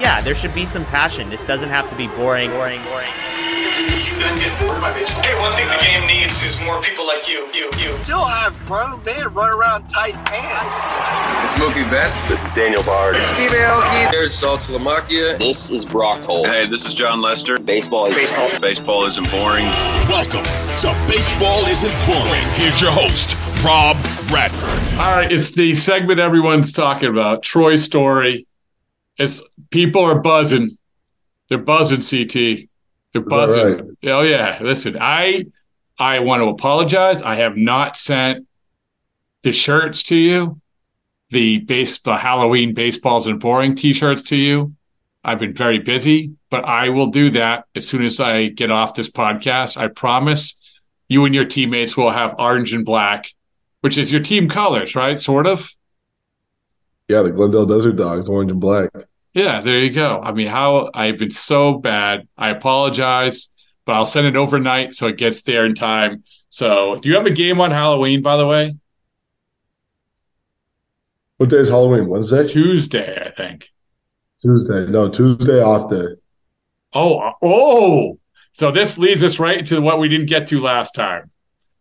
Yeah, 0.00 0.20
there 0.22 0.34
should 0.34 0.54
be 0.54 0.64
some 0.64 0.84
passion. 0.86 1.28
This 1.28 1.44
doesn't 1.44 1.68
have 1.68 1.88
to 1.90 1.96
be 1.96 2.06
boring, 2.08 2.50
boring, 2.50 2.82
boring. 2.82 3.10
Hey, 5.22 5.38
one 5.38 5.54
thing 5.54 5.68
the 5.68 5.78
game 5.80 6.06
needs 6.06 6.42
is 6.42 6.58
more 6.60 6.80
people 6.80 7.06
like 7.06 7.28
you, 7.28 7.46
you, 7.52 7.70
you. 7.78 7.96
Still 8.04 8.24
have 8.24 8.58
grown 8.66 9.02
men 9.04 9.28
run 9.34 9.52
around 9.52 9.86
tight 9.88 10.14
pants. 10.24 11.52
It's 11.52 11.60
Mookie 11.60 11.88
Betts. 11.90 12.28
This 12.28 12.40
is 12.40 12.54
Daniel 12.54 12.82
Bard. 12.84 13.16
It's 13.16 13.26
Steve 13.26 13.50
Aoki. 13.50 14.10
There's 14.10 14.40
Saltalamacchia. 14.40 15.38
This 15.38 15.70
is 15.70 15.84
Brock 15.84 16.22
Holt. 16.24 16.46
Hey, 16.46 16.66
this 16.66 16.86
is 16.86 16.94
Jon 16.94 17.20
Lester. 17.20 17.58
Baseball 17.58 18.06
is 18.06 18.14
Baseball. 18.14 18.60
Baseball 18.60 19.04
isn't 19.04 19.30
boring. 19.30 19.66
Welcome 20.08 20.44
to 20.44 21.06
Baseball 21.06 21.60
Isn't 21.66 22.06
Boring. 22.06 22.44
Here's 22.54 22.80
your 22.80 22.92
host, 22.92 23.36
Rob 23.62 23.96
Bradford. 24.28 24.98
All 24.98 25.14
right, 25.16 25.30
it's 25.30 25.50
the 25.50 25.74
segment 25.74 26.18
everyone's 26.18 26.72
talking 26.72 27.08
about. 27.08 27.42
Troye 27.42 27.78
Story. 27.78 28.46
It's 29.18 29.42
people 29.72 30.02
are 30.02 30.20
buzzing. 30.20 30.70
They're 31.48 31.58
buzzing, 31.58 32.00
CT. 32.00 32.68
They're 33.12 33.22
buzzing. 33.22 33.64
right? 33.64 33.84
Oh 34.04 34.22
yeah. 34.22 34.58
Listen, 34.62 34.96
I 35.00 35.46
I 35.98 36.20
want 36.20 36.42
to 36.42 36.48
apologize. 36.48 37.22
I 37.22 37.34
have 37.36 37.56
not 37.56 37.96
sent 37.96 38.46
the 39.42 39.52
shirts 39.52 40.04
to 40.04 40.16
you, 40.16 40.60
the 41.30 41.58
base 41.58 41.98
the 42.00 42.16
Halloween 42.16 42.74
Baseball 42.74 43.18
Isn't 43.18 43.38
Boring 43.38 43.74
t-shirts 43.74 44.22
to 44.24 44.36
you. 44.36 44.74
I've 45.24 45.38
been 45.38 45.54
very 45.54 45.78
busy, 45.78 46.32
but 46.50 46.64
I 46.64 46.88
will 46.88 47.08
do 47.08 47.30
that 47.30 47.66
as 47.76 47.86
soon 47.88 48.04
as 48.04 48.18
I 48.18 48.48
get 48.48 48.70
off 48.70 48.94
this 48.94 49.10
podcast. 49.10 49.76
I 49.76 49.88
promise 49.88 50.56
you 51.08 51.24
and 51.24 51.34
your 51.34 51.44
teammates 51.44 51.96
will 51.96 52.10
have 52.10 52.34
orange 52.38 52.72
and 52.72 52.84
black, 52.84 53.32
which 53.82 53.98
is 53.98 54.10
your 54.10 54.20
team 54.20 54.48
colors, 54.48 54.94
right? 54.96 55.18
Sort 55.18 55.46
of. 55.46 55.70
Yeah, 57.08 57.22
the 57.22 57.30
Glendale 57.30 57.66
Desert 57.66 57.96
Dogs, 57.96 58.28
orange 58.28 58.50
and 58.50 58.60
black. 58.60 58.90
Yeah, 59.34 59.60
there 59.62 59.78
you 59.78 59.90
go. 59.90 60.20
I 60.20 60.32
mean, 60.32 60.48
how 60.48 60.90
I've 60.92 61.18
been 61.18 61.30
so 61.30 61.78
bad. 61.78 62.28
I 62.36 62.50
apologize, 62.50 63.50
but 63.86 63.94
I'll 63.94 64.06
send 64.06 64.26
it 64.26 64.36
overnight 64.36 64.94
so 64.94 65.06
it 65.06 65.16
gets 65.16 65.42
there 65.42 65.64
in 65.64 65.74
time. 65.74 66.24
So, 66.50 66.96
do 66.96 67.08
you 67.08 67.14
have 67.16 67.24
a 67.24 67.30
game 67.30 67.60
on 67.60 67.70
Halloween, 67.70 68.20
by 68.20 68.36
the 68.36 68.46
way? 68.46 68.76
What 71.38 71.48
day 71.48 71.56
is 71.56 71.70
Halloween? 71.70 72.08
Wednesday? 72.08 72.44
Tuesday, 72.46 73.20
I 73.26 73.30
think. 73.30 73.70
Tuesday. 74.40 74.86
No, 74.86 75.08
Tuesday 75.08 75.62
off 75.62 75.90
day. 75.90 76.08
Oh, 76.92 77.32
oh. 77.42 78.18
So 78.52 78.70
this 78.70 78.98
leads 78.98 79.22
us 79.22 79.38
right 79.38 79.64
to 79.66 79.80
what 79.80 79.98
we 79.98 80.08
didn't 80.08 80.26
get 80.26 80.46
to 80.48 80.60
last 80.60 80.94
time. 80.94 81.30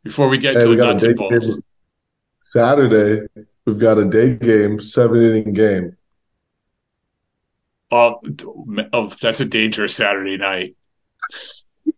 Before 0.03 0.29
we 0.29 0.37
get 0.37 0.55
Hey, 0.55 0.63
to 0.63 0.69
we 0.69 0.75
the 0.77 0.85
nuts 0.85 1.03
and 1.03 1.15
bolts. 1.15 1.59
Saturday, 2.41 3.27
we've 3.65 3.77
got 3.77 3.97
a 3.97 4.05
day 4.05 4.35
game, 4.35 4.79
seven 4.79 5.21
inning 5.21 5.53
game. 5.53 5.97
Oh, 7.91 8.21
oh, 8.93 9.07
that's 9.21 9.41
a 9.41 9.45
dangerous 9.45 9.95
Saturday 9.95 10.37
night. 10.37 10.75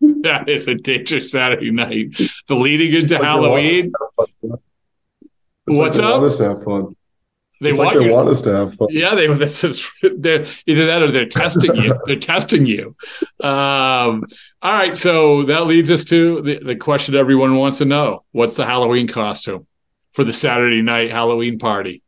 that 0.22 0.48
is 0.48 0.66
a 0.68 0.74
dangerous 0.74 1.30
Saturday 1.30 1.70
night. 1.70 2.16
The 2.48 2.54
leading 2.56 2.92
into 2.94 3.14
Like 3.14 3.22
Halloween. 3.22 3.92
want 4.06 4.24
us 4.24 4.36
to 4.36 4.42
have 4.42 4.52
fun. 4.52 4.56
It's 5.66 5.78
What's 5.78 5.96
like 5.96 5.98
they 5.98 6.04
up? 6.04 6.12
want 6.12 6.24
us 6.26 6.36
to 6.38 6.44
have 6.44 6.64
fun. 6.64 6.96
They 7.60 7.70
it's 7.70 7.78
want 7.78 7.88
like 7.90 7.98
they 7.98 8.04
you. 8.06 8.12
want 8.12 8.28
us 8.28 8.40
to 8.42 8.50
have 8.50 8.74
fun. 8.74 8.88
Yeah, 8.90 9.14
they 9.14 9.26
they're 10.18 10.44
either 10.66 10.86
that 10.86 11.02
or 11.02 11.10
they're 11.10 11.26
testing 11.26 11.74
you. 11.76 11.96
They're 12.06 12.16
testing 12.16 12.66
you. 12.66 12.94
Um, 13.40 14.24
all 14.60 14.72
right, 14.72 14.96
so 14.96 15.44
that 15.44 15.66
leads 15.66 15.90
us 15.90 16.04
to 16.06 16.42
the, 16.42 16.58
the 16.58 16.76
question 16.76 17.14
everyone 17.14 17.56
wants 17.56 17.78
to 17.78 17.84
know: 17.84 18.24
What's 18.32 18.56
the 18.56 18.66
Halloween 18.66 19.06
costume 19.08 19.66
for 20.12 20.24
the 20.24 20.32
Saturday 20.32 20.82
night 20.82 21.10
Halloween 21.12 21.58
party? 21.58 22.02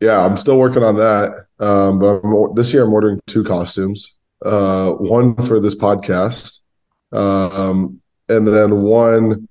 Yeah, 0.00 0.24
I'm 0.24 0.36
still 0.36 0.58
working 0.58 0.82
on 0.82 0.96
that. 0.96 1.46
Um, 1.58 1.98
but 1.98 2.20
I'm, 2.22 2.54
this 2.54 2.72
year 2.72 2.84
I'm 2.84 2.92
ordering 2.92 3.20
two 3.26 3.44
costumes. 3.44 4.18
Uh, 4.44 4.92
one 4.92 5.34
for 5.34 5.58
this 5.58 5.74
podcast, 5.74 6.60
um, 7.12 8.00
and 8.28 8.46
then 8.46 8.82
one 8.82 9.48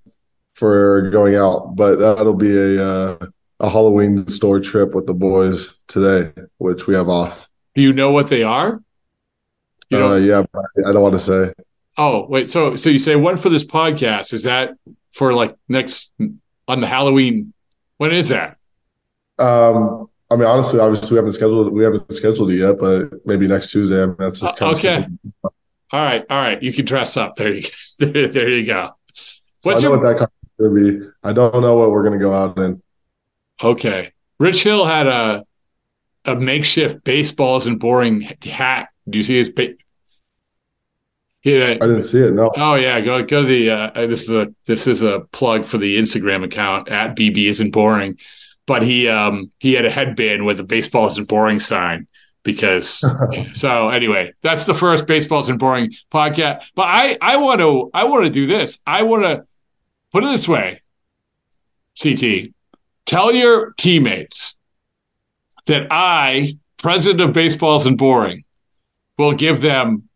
for 0.54 1.10
going 1.10 1.36
out. 1.36 1.76
But 1.76 1.98
that'll 1.98 2.34
be 2.34 2.56
a 2.56 2.86
uh, 2.86 3.26
a 3.60 3.70
Halloween 3.70 4.28
store 4.30 4.62
trip 4.62 4.96
with 4.96 5.06
the 5.06 5.14
boys 5.14 5.78
today, 5.88 6.32
which 6.58 6.88
we 6.88 6.96
have 6.96 7.10
off. 7.10 7.50
Do 7.76 7.82
you 7.82 7.92
know 7.92 8.12
what 8.12 8.28
they 8.28 8.44
are? 8.44 8.82
You 9.90 10.06
Uh, 10.06 10.16
yeah, 10.16 10.44
but 10.52 10.64
I 10.86 10.94
don't 10.94 11.02
want 11.02 11.14
to 11.14 11.20
say. 11.20 11.54
oh 11.98 12.26
wait, 12.28 12.50
so 12.50 12.78
so 12.78 12.90
you 12.90 13.00
say 13.00 13.18
one 13.18 13.36
for 13.36 13.50
this 13.50 13.66
podcast? 13.66 14.32
Is 14.32 14.44
that 14.44 14.72
for 15.12 15.34
like 15.34 15.56
next 15.68 16.14
on 16.68 16.80
the 16.80 16.88
Halloween? 16.88 17.54
When 17.98 18.14
is 18.14 18.30
that? 18.30 18.58
Um, 19.40 20.10
I 20.30 20.36
mean, 20.36 20.46
honestly, 20.48 20.80
obviously 20.80 21.16
we 21.16 21.18
haven't 21.18 21.34
scheduled 21.34 21.72
we 21.72 21.84
haven't 21.84 22.12
scheduled 22.12 22.52
it 22.52 22.58
yet, 22.58 22.78
but 22.80 23.26
maybe 23.26 23.48
next 23.48 23.72
Tuesday. 23.72 24.04
I 24.04 24.06
mean, 24.08 24.16
that's 24.20 24.44
Uh, 24.44 24.54
okay. 24.62 25.06
All 25.44 25.52
right, 26.04 26.26
all 26.30 26.38
right, 26.38 26.62
you 26.62 26.74
can 26.74 26.84
dress 26.86 27.16
up. 27.16 27.38
There 27.38 27.54
you 27.54 27.62
go. 27.62 28.06
there 28.28 28.50
you 28.50 28.66
go. 28.66 28.92
So 29.14 29.34
What's 29.64 29.80
I 29.80 29.84
know 29.84 29.90
your 29.94 29.98
what 30.00 30.18
that 30.20 30.30
going 30.60 30.76
to 30.76 31.00
be. 31.02 31.10
I 31.24 31.34
don't 31.34 31.62
know 31.62 31.78
what 31.78 31.92
we're 31.92 32.04
going 32.04 32.20
to 32.20 32.24
go 32.24 32.34
out 32.34 32.58
in. 32.58 32.82
Okay. 33.64 34.12
Rich 34.40 34.64
Hill 34.64 34.86
had 34.86 35.08
a 35.08 35.46
a 36.26 36.36
makeshift 36.36 37.04
Baseball 37.06 37.58
Isn't 37.58 37.78
Boring 37.78 38.22
hat. 38.44 38.90
Do 39.10 39.18
you 39.18 39.24
see 39.24 39.38
his? 39.38 39.50
Ba- 39.50 39.76
he 41.42 41.52
had 41.54 41.70
a- 41.70 41.84
I 41.84 41.88
didn't 41.88 42.02
see 42.02 42.20
it. 42.20 42.34
No. 42.34 42.52
oh 42.58 42.76
yeah, 42.76 43.00
go 43.00 43.24
go 43.24 43.42
to 43.44 43.48
the. 43.48 43.70
Uh, 43.70 44.08
this 44.08 44.24
is 44.24 44.32
a 44.32 44.48
this 44.66 44.88
is 44.88 45.02
a 45.04 45.22
plug 45.32 45.66
for 45.66 45.78
the 45.78 45.98
Instagram 45.98 46.44
account 46.44 46.90
at 46.90 47.16
BB 47.16 47.46
isn't 47.46 47.72
boring, 47.72 48.18
but 48.68 48.84
he 48.84 49.08
um 49.08 49.50
he 49.60 49.74
had 49.74 49.86
a 49.86 49.90
headband 49.90 50.46
with 50.46 50.60
a 50.60 50.64
Baseball 50.64 51.08
Isn't 51.08 51.28
Boring 51.28 51.60
sign 51.60 52.08
because 52.44 53.04
so 53.54 53.90
anyway 53.90 54.32
that's 54.44 54.66
the 54.66 54.76
first 54.76 55.08
Baseball 55.08 55.40
Isn't 55.40 55.58
Boring 55.58 55.92
podcast. 56.12 56.64
But 56.76 56.84
I 56.84 57.18
I 57.20 57.38
want 57.38 57.60
to 57.62 57.90
I 57.96 58.04
want 58.04 58.26
to 58.26 58.30
do 58.30 58.46
this. 58.46 58.78
I 58.86 59.02
want 59.04 59.24
to 59.24 59.46
put 60.12 60.24
it 60.24 60.28
this 60.28 60.48
way. 60.48 60.84
CT, 62.00 62.54
tell 63.06 63.34
your 63.34 63.74
teammates 63.74 64.56
that 65.66 65.88
I, 65.90 66.58
president 66.78 67.22
of 67.22 67.34
Baseball 67.34 67.78
Isn't 67.78 67.98
Boring, 67.98 68.44
will 69.18 69.34
give 69.34 69.62
them 69.62 70.08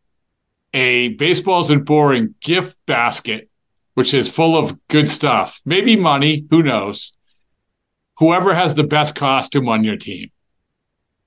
a 0.74 1.09
Baseball 1.09 1.62
Isn't 1.62 1.86
Boring 1.86 2.36
gift 2.39 2.77
basket, 2.86 3.50
which 3.95 4.13
is 4.13 4.30
full 4.30 4.56
of 4.56 4.77
good 4.88 5.09
stuff, 5.09 5.59
maybe 5.65 5.95
money, 5.95 6.45
who 6.51 6.62
knows. 6.62 7.13
Whoever 8.21 8.53
has 8.53 8.75
the 8.75 8.83
best 8.83 9.15
costume 9.15 9.68
on 9.68 9.83
your 9.83 9.97
team. 9.97 10.29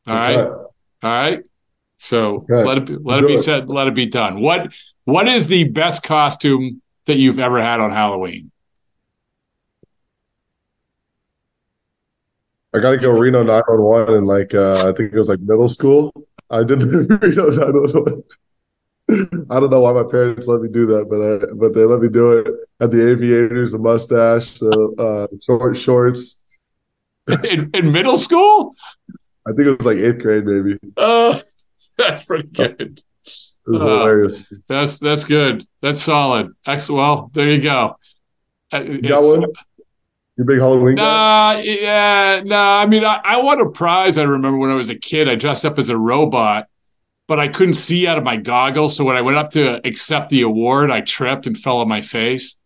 All 0.07 0.15
right, 0.15 0.39
Okay. 0.39 0.65
all 1.03 1.11
right. 1.11 1.41
So 1.99 2.47
Okay. 2.49 2.63
let 2.65 2.79
it 2.79 2.87
be, 2.87 2.97
let 3.03 3.25
it 3.25 3.27
be 3.27 3.37
said. 3.37 3.69
Let 3.69 3.89
it 3.89 3.95
be 3.95 4.07
done. 4.07 4.41
What 4.41 4.73
what 5.05 5.27
is 5.27 5.49
the 5.49 5.65
best 5.65 6.05
costume 6.05 6.81
that 7.07 7.17
you've 7.17 7.41
ever 7.41 7.61
had 7.61 7.81
on 7.81 7.91
Halloween? 7.91 8.53
I 12.73 12.79
got 12.81 12.91
to 12.93 12.99
go 12.99 13.11
Reno 13.11 13.43
911 13.43 14.15
in 14.15 14.25
like 14.25 14.55
uh, 14.55 14.89
I 14.89 14.93
think 14.93 15.13
it 15.13 15.17
was 15.17 15.29
like 15.29 15.41
middle 15.41 15.69
school. 15.69 16.13
I 16.51 16.63
did 16.63 16.79
the 16.81 16.87
Reno 17.23 17.51
911. 17.51 18.23
I 19.51 19.61
don't 19.61 19.71
know 19.71 19.81
why 19.81 19.93
my 19.93 20.05
parents 20.09 20.47
let 20.47 20.61
me 20.61 20.69
do 20.69 20.87
that, 20.87 21.09
but 21.11 21.21
I, 21.21 21.53
but 21.55 21.75
they 21.75 21.85
let 21.85 22.01
me 22.01 22.09
do 22.09 22.39
it. 22.39 22.47
Had 22.81 22.91
the 22.93 23.11
aviators, 23.11 23.73
the 23.73 23.79
mustache, 23.79 24.59
the 24.61 24.95
uh, 24.99 25.27
short 25.43 25.77
shorts. 25.77 26.41
In, 27.29 27.71
in 27.75 27.93
middle 27.93 28.17
school? 28.19 28.75
I 29.47 29.53
think 29.53 29.67
it 29.69 29.79
was 29.79 29.87
like 29.87 29.99
eighth 29.99 30.21
grade, 30.21 30.45
maybe. 30.45 30.79
Uh, 30.97 31.41
that's 31.97 32.25
pretty 32.25 32.49
good. 32.49 33.03
was 33.25 33.57
Uh, 33.69 33.79
hilarious. 33.79 34.37
That's 34.69 34.99
that's 34.99 35.25
good. 35.25 35.67
That's 35.81 36.03
solid. 36.03 36.53
Excellent. 36.67 36.99
Well, 36.99 37.31
there 37.35 37.49
you 37.49 37.61
go. 37.61 37.97
You 38.73 39.01
got 39.03 39.23
one? 39.23 39.45
You 40.37 40.45
big 40.45 40.59
Halloween 40.59 40.97
guy? 40.97 41.03
Nah, 41.05 41.61
yeah, 41.61 42.43
nah. 42.45 42.81
I 42.81 42.87
mean, 42.87 43.05
I, 43.05 43.21
I 43.23 43.37
won 43.41 43.61
a 43.61 43.71
prize. 43.71 44.19
I 44.19 44.25
remember 44.25 44.59
when 44.59 44.71
I 44.71 44.75
was 44.75 44.91
a 44.91 44.97
kid. 44.97 45.29
I 45.29 45.37
dressed 45.37 45.65
up 45.65 45.79
as 45.79 45.89
a 45.91 45.97
robot, 45.97 46.67
but 47.29 47.39
I 47.39 47.47
couldn't 47.47 47.75
see 47.75 48.09
out 48.09 48.19
of 48.19 48.25
my 48.25 48.37
goggles. 48.37 48.97
So 48.97 49.05
when 49.05 49.15
I 49.17 49.21
went 49.23 49.37
up 49.39 49.53
to 49.53 49.87
accept 49.87 50.31
the 50.31 50.43
award, 50.43 50.91
I 50.91 51.03
tripped 51.03 51.47
and 51.47 51.57
fell 51.57 51.79
on 51.79 51.89
my 51.89 52.01
face. 52.01 52.57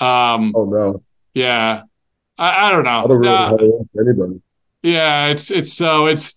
Um, 0.00 0.52
Oh 0.54 0.64
no! 0.66 1.02
yeah, 1.32 1.84
I, 2.38 2.68
I 2.68 2.70
don't 2.72 2.84
know. 2.84 2.90
I 2.90 3.06
don't 3.06 3.18
really 3.18 3.32
Nah, 3.32 3.56
anybody. 4.00 4.40
yeah, 4.82 5.26
it's 5.26 5.50
it's 5.50 5.72
so 5.72 6.06
it's. 6.06 6.36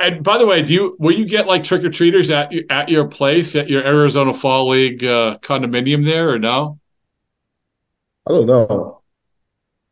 And 0.00 0.24
by 0.24 0.38
the 0.38 0.46
way, 0.46 0.62
do 0.62 0.72
you 0.72 0.96
will 0.98 1.12
you 1.14 1.24
get 1.24 1.46
like 1.46 1.62
trick 1.64 1.84
or 1.84 1.90
treaters 1.90 2.30
at 2.30 2.50
your- 2.52 2.64
at 2.68 2.88
your 2.88 3.06
place 3.06 3.54
at 3.54 3.68
your 3.68 3.84
Arizona 3.84 4.32
Fall 4.34 4.68
League 4.70 5.04
uh, 5.04 5.38
condominium 5.40 6.04
there 6.04 6.30
or 6.30 6.38
no? 6.38 6.78
I 8.26 8.30
don't 8.32 8.46
know. 8.46 9.00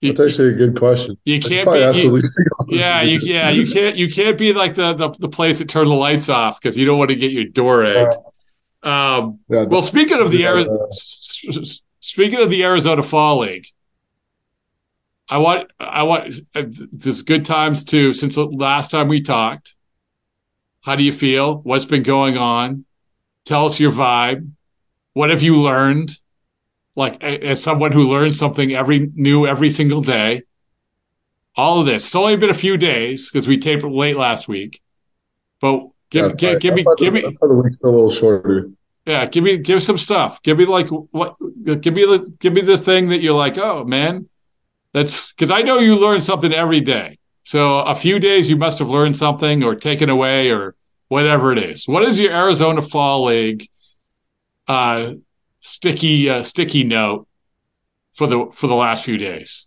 You, 0.01 0.13
That's 0.13 0.33
actually 0.33 0.49
a 0.55 0.57
good 0.57 0.77
question. 0.77 1.17
you 1.25 1.41
can't 1.41 1.69
be- 1.71 1.79
you- 1.79 2.23
Yeah, 2.69 3.03
you 3.03 3.21
yeah 3.23 3.51
you 3.51 3.67
can't 3.71 3.97
you 3.97 4.11
can't 4.11 4.37
be 4.37 4.53
like 4.53 4.75
the 4.75 4.95
the, 4.95 5.11
the 5.19 5.29
place 5.29 5.61
that 5.61 5.69
turned 5.69 5.89
the 5.91 5.95
lights 5.95 6.29
off 6.29 6.61
because 6.61 6.77
you 6.77 6.85
don't 6.85 6.99
want 6.99 7.11
to 7.11 7.17
get 7.17 7.31
your 7.31 7.45
door 7.45 7.85
egged. 7.85 8.15
Um, 8.83 9.39
Yeah, 9.49 9.63
well, 9.65 9.83
speaking 9.83 10.21
of 10.21 10.31
the. 10.31 10.45
Ari- 10.47 10.67
speaking 12.01 12.41
of 12.41 12.51
the 12.51 12.65
Arizona 12.65 13.03
Fall 13.05 13.39
League, 13.41 13.67
I 15.33 15.39
want 15.39 15.71
I 15.81 16.03
want 16.03 16.35
uh, 16.55 16.65
this 16.93 17.23
good 17.23 17.47
times 17.47 17.85
too. 17.85 18.13
Since 18.13 18.35
the 18.35 18.45
last 18.45 18.91
time 18.91 19.09
we 19.09 19.23
talked, 19.23 19.75
how 20.83 20.95
do 20.95 21.03
you 21.03 21.13
feel? 21.13 21.61
What's 21.63 21.87
been 21.87 22.03
going 22.03 22.37
on? 22.37 22.85
Tell 23.47 23.65
us 23.65 23.81
your 23.81 23.93
vibe. 23.93 24.51
What 25.15 25.31
have 25.31 25.41
you 25.41 25.57
learned? 25.57 26.19
Like 26.97 27.23
as 27.25 27.63
someone 27.63 27.93
who 27.93 28.11
learns 28.11 28.39
something 28.39 28.75
every 28.75 29.11
new 29.15 29.47
every 29.47 29.71
single 29.71 30.03
day. 30.03 30.43
All 31.57 31.81
of 31.81 31.87
this. 31.87 32.05
It's 32.05 32.15
only 32.15 32.37
been 32.37 32.51
a 32.51 32.55
few 32.55 32.77
days 32.77 33.31
because 33.31 33.49
we 33.49 33.57
taped 33.57 33.85
late 33.85 34.19
last 34.19 34.49
week. 34.49 34.83
But 35.63 35.89
give 36.11 36.27
That's 36.27 36.37
give, 36.37 36.61
give 36.61 36.75
me 36.75 36.83
the- 36.83 36.97
give 36.99 37.15
me 37.15 37.21
the 37.23 37.57
week's 37.57 37.81
a 37.81 37.87
little 37.87 38.11
shorter. 38.11 38.71
yeah, 39.07 39.25
give 39.25 39.45
me 39.45 39.57
give 39.57 39.83
some 39.83 39.97
stuff. 39.97 40.43
Give 40.43 40.59
me 40.59 40.67
like 40.67 40.89
what 40.89 41.37
give 41.81 41.95
me 41.95 42.05
the 42.05 42.37
give 42.39 42.53
me 42.53 42.61
the 42.61 42.77
thing 42.77 43.09
that 43.09 43.23
you're 43.23 43.33
like, 43.47 43.57
oh 43.57 43.85
man, 43.85 44.29
that's 44.93 45.33
because 45.33 45.51
I 45.51 45.63
know 45.63 45.79
you 45.79 45.99
learn 45.99 46.21
something 46.21 46.53
every 46.53 46.81
day. 46.81 47.19
So 47.45 47.81
a 47.81 47.95
few 47.95 48.19
days 48.19 48.49
you 48.49 48.57
must 48.57 48.79
have 48.79 48.89
learned 48.89 49.17
something 49.17 49.63
or 49.63 49.75
taken 49.75 50.09
away 50.09 50.51
or 50.51 50.75
whatever 51.09 51.53
it 51.53 51.59
is. 51.59 51.89
What 51.89 52.05
is 52.05 52.19
your 52.19 52.33
Arizona 52.33 52.83
Fall 52.83 53.25
League 53.25 53.69
uh, 54.69 55.13
sticky 55.61 56.31
uh, 56.31 56.43
sticky 56.43 56.85
note 56.85 57.27
for 58.15 58.27
the 58.27 58.47
for 58.53 58.67
the 58.67 58.75
last 58.75 59.05
few 59.05 59.19
days? 59.19 59.67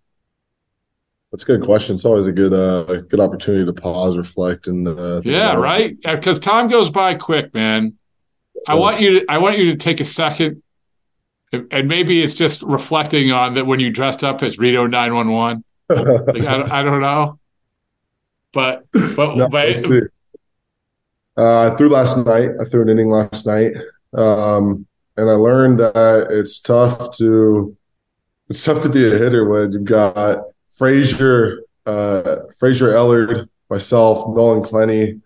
That's 1.31 1.43
a 1.43 1.47
good 1.47 1.63
question. 1.63 1.95
It's 1.95 2.05
always 2.05 2.27
a 2.27 2.31
good 2.31 2.53
uh 2.53 3.01
good 3.01 3.19
opportunity 3.19 3.65
to 3.65 3.73
pause, 3.73 4.17
reflect, 4.17 4.67
and 4.67 4.87
uh, 4.87 5.21
Yeah, 5.25 5.53
right. 5.55 5.97
Because 6.01 6.39
time 6.39 6.67
goes 6.69 6.89
by 6.89 7.15
quick, 7.15 7.53
man. 7.53 7.97
I 8.67 8.75
want 8.75 9.01
you 9.01 9.19
to 9.19 9.25
I 9.27 9.37
want 9.39 9.57
you 9.57 9.65
to 9.65 9.75
take 9.75 9.99
a 9.99 10.05
second, 10.05 10.63
and 11.71 11.87
maybe 11.87 12.21
it's 12.21 12.33
just 12.33 12.61
reflecting 12.61 13.31
on 13.31 13.53
that 13.55 13.65
when 13.65 13.79
you 13.79 13.89
dressed 13.91 14.23
up 14.23 14.43
as 14.43 14.57
one 14.57 15.31
one. 15.31 15.63
Like 15.89 16.43
I, 16.43 16.57
don't- 16.57 16.71
I 16.71 16.83
don't 16.83 17.01
know, 17.01 17.39
but 18.53 18.85
but, 18.91 19.35
No, 19.37 19.47
but. 19.49 19.77
Uh, 21.37 21.69
I 21.71 21.75
threw 21.75 21.89
last 21.89 22.17
night. 22.25 22.49
I 22.61 22.65
threw 22.65 22.81
an 22.81 22.89
inning 22.89 23.09
last 23.09 23.45
night, 23.45 23.73
um, 24.13 24.85
and 25.17 25.29
I 25.29 25.33
learned 25.33 25.79
that 25.81 26.27
it's 26.29 26.59
tough 26.61 27.15
to 27.17 27.75
it's 28.49 28.63
tough 28.63 28.81
to 28.83 28.89
be 28.89 29.05
a 29.05 29.17
hitter 29.17 29.47
when 29.49 29.73
you've 29.73 29.83
got 29.83 30.43
Fraser, 30.71 31.63
uh, 31.85 32.37
Fraser 32.57 32.87
Ellard, 32.93 33.49
myself, 33.69 34.33
Nolan 34.33 34.63
Clenny, 34.63 35.19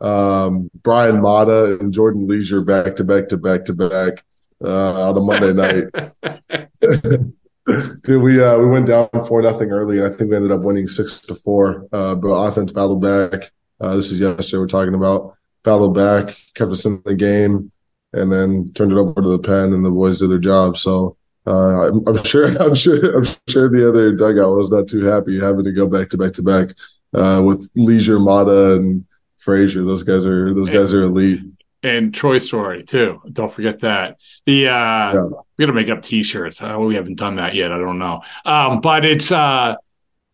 um, 0.00 0.70
Bryan 0.82 1.20
Mata, 1.20 1.78
and 1.80 1.92
Jordan 1.92 2.28
Leasure 2.28 2.60
back 2.60 2.94
to 2.96 3.04
back 3.04 3.28
to 3.30 3.36
back 3.36 3.64
to 3.64 3.72
back 3.74 4.24
uh, 4.64 5.10
on 5.10 5.16
a 5.16 5.20
Monday 5.20 5.52
night. 5.52 7.32
Dude, 8.02 8.22
we 8.22 8.40
uh, 8.40 8.56
we 8.58 8.66
went 8.66 8.86
down 8.86 9.08
four 9.26 9.42
nothing 9.42 9.72
early, 9.72 9.98
and 9.98 10.06
I 10.06 10.10
think 10.10 10.30
we 10.30 10.36
ended 10.36 10.52
up 10.52 10.60
winning 10.60 10.86
six 10.86 11.18
to 11.22 11.34
four. 11.34 11.88
Uh, 11.92 12.14
but 12.14 12.28
offense 12.28 12.70
battled 12.70 13.02
back. 13.02 13.50
Uh, 13.80 13.96
this 13.96 14.12
is 14.12 14.20
yesterday 14.20 14.58
we're 14.58 14.68
talking 14.68 14.94
about. 14.94 15.34
Battled 15.64 15.96
back, 15.96 16.36
kept 16.54 16.70
us 16.70 16.84
in 16.84 17.02
the 17.04 17.16
game, 17.16 17.72
and 18.12 18.30
then 18.30 18.72
turned 18.72 18.92
it 18.92 18.98
over 18.98 19.20
to 19.20 19.28
the 19.28 19.40
pen, 19.40 19.72
and 19.72 19.84
the 19.84 19.90
boys 19.90 20.20
did 20.20 20.30
their 20.30 20.38
job. 20.38 20.76
So 20.76 21.16
uh, 21.44 21.88
I'm, 21.88 22.06
I'm 22.06 22.22
sure, 22.22 22.56
I'm 22.62 22.76
sure, 22.76 23.18
I'm 23.18 23.26
sure 23.48 23.68
the 23.68 23.88
other 23.88 24.12
dugout 24.12 24.56
was 24.56 24.70
not 24.70 24.86
too 24.86 25.04
happy 25.04 25.40
having 25.40 25.64
to 25.64 25.72
go 25.72 25.88
back 25.88 26.08
to 26.10 26.16
back 26.16 26.34
to 26.34 26.42
back 26.44 26.68
uh, 27.14 27.42
with 27.44 27.68
Leasure, 27.74 28.20
Mata, 28.20 28.76
and 28.76 29.04
Fraser. 29.38 29.84
Those 29.84 30.04
guys 30.04 30.24
are 30.24 30.54
those 30.54 30.70
guys 30.70 30.94
are 30.94 31.02
elite. 31.02 31.40
And 31.86 32.12
Troye 32.12 32.40
Story 32.40 32.82
too. 32.82 33.20
Don't 33.32 33.52
forget 33.52 33.78
that. 33.80 34.16
The 34.44 34.68
uh 34.68 34.72
Yeah. 34.72 35.28
we 35.56 35.62
gotta 35.64 35.72
make 35.72 35.88
up 35.88 36.02
t-shirts. 36.02 36.60
Uh, 36.60 36.76
we 36.80 36.94
haven't 36.96 37.16
done 37.18 37.36
that 37.36 37.54
yet. 37.54 37.70
I 37.72 37.78
don't 37.78 37.98
know. 37.98 38.22
Um, 38.44 38.80
but 38.80 39.04
it's 39.04 39.30
uh 39.30 39.76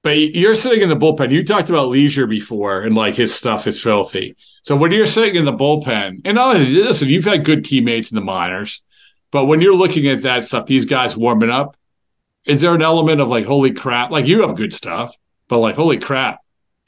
but 0.03 0.19
you're 0.19 0.57
sitting 0.57 0.81
in 0.83 0.89
the 0.89 0.97
bullpen. 0.97 1.31
You 1.31 1.45
talked 1.45 1.69
about 1.71 1.89
Leasure 1.89 2.27
before 2.27 2.83
and 2.83 2.95
like 2.97 3.15
his 3.15 3.35
stuff 3.35 3.67
is 3.67 3.81
filthy. 3.81 4.35
So 4.63 4.75
when 4.75 4.91
you're 4.93 5.07
sitting 5.07 5.37
in 5.37 5.45
the 5.45 5.53
bullpen, 5.53 6.23
and 6.25 6.39
only 6.39 6.67
listen, 6.67 7.09
you've 7.09 7.25
had 7.25 7.45
good 7.45 7.65
teammates 7.65 8.11
in 8.11 8.17
the 8.17 8.23
minors, 8.25 8.83
but 9.31 9.47
when 9.47 9.61
you're 9.61 9.77
looking 9.77 10.09
at 10.09 10.23
that 10.23 10.45
stuff, 10.45 10.67
these 10.67 10.87
guys 10.87 11.17
warming 11.17 11.51
up, 11.51 11.77
is 12.45 12.61
there 12.61 12.75
an 12.75 12.83
element 12.83 13.21
of 13.21 13.29
like, 13.29 13.45
holy 13.47 13.73
crap, 13.73 14.11
like 14.11 14.27
you 14.27 14.43
have 14.43 14.57
good 14.57 14.73
stuff, 14.75 15.17
but 15.49 15.59
like, 15.59 15.77
holy 15.77 15.99
crap, 15.99 16.39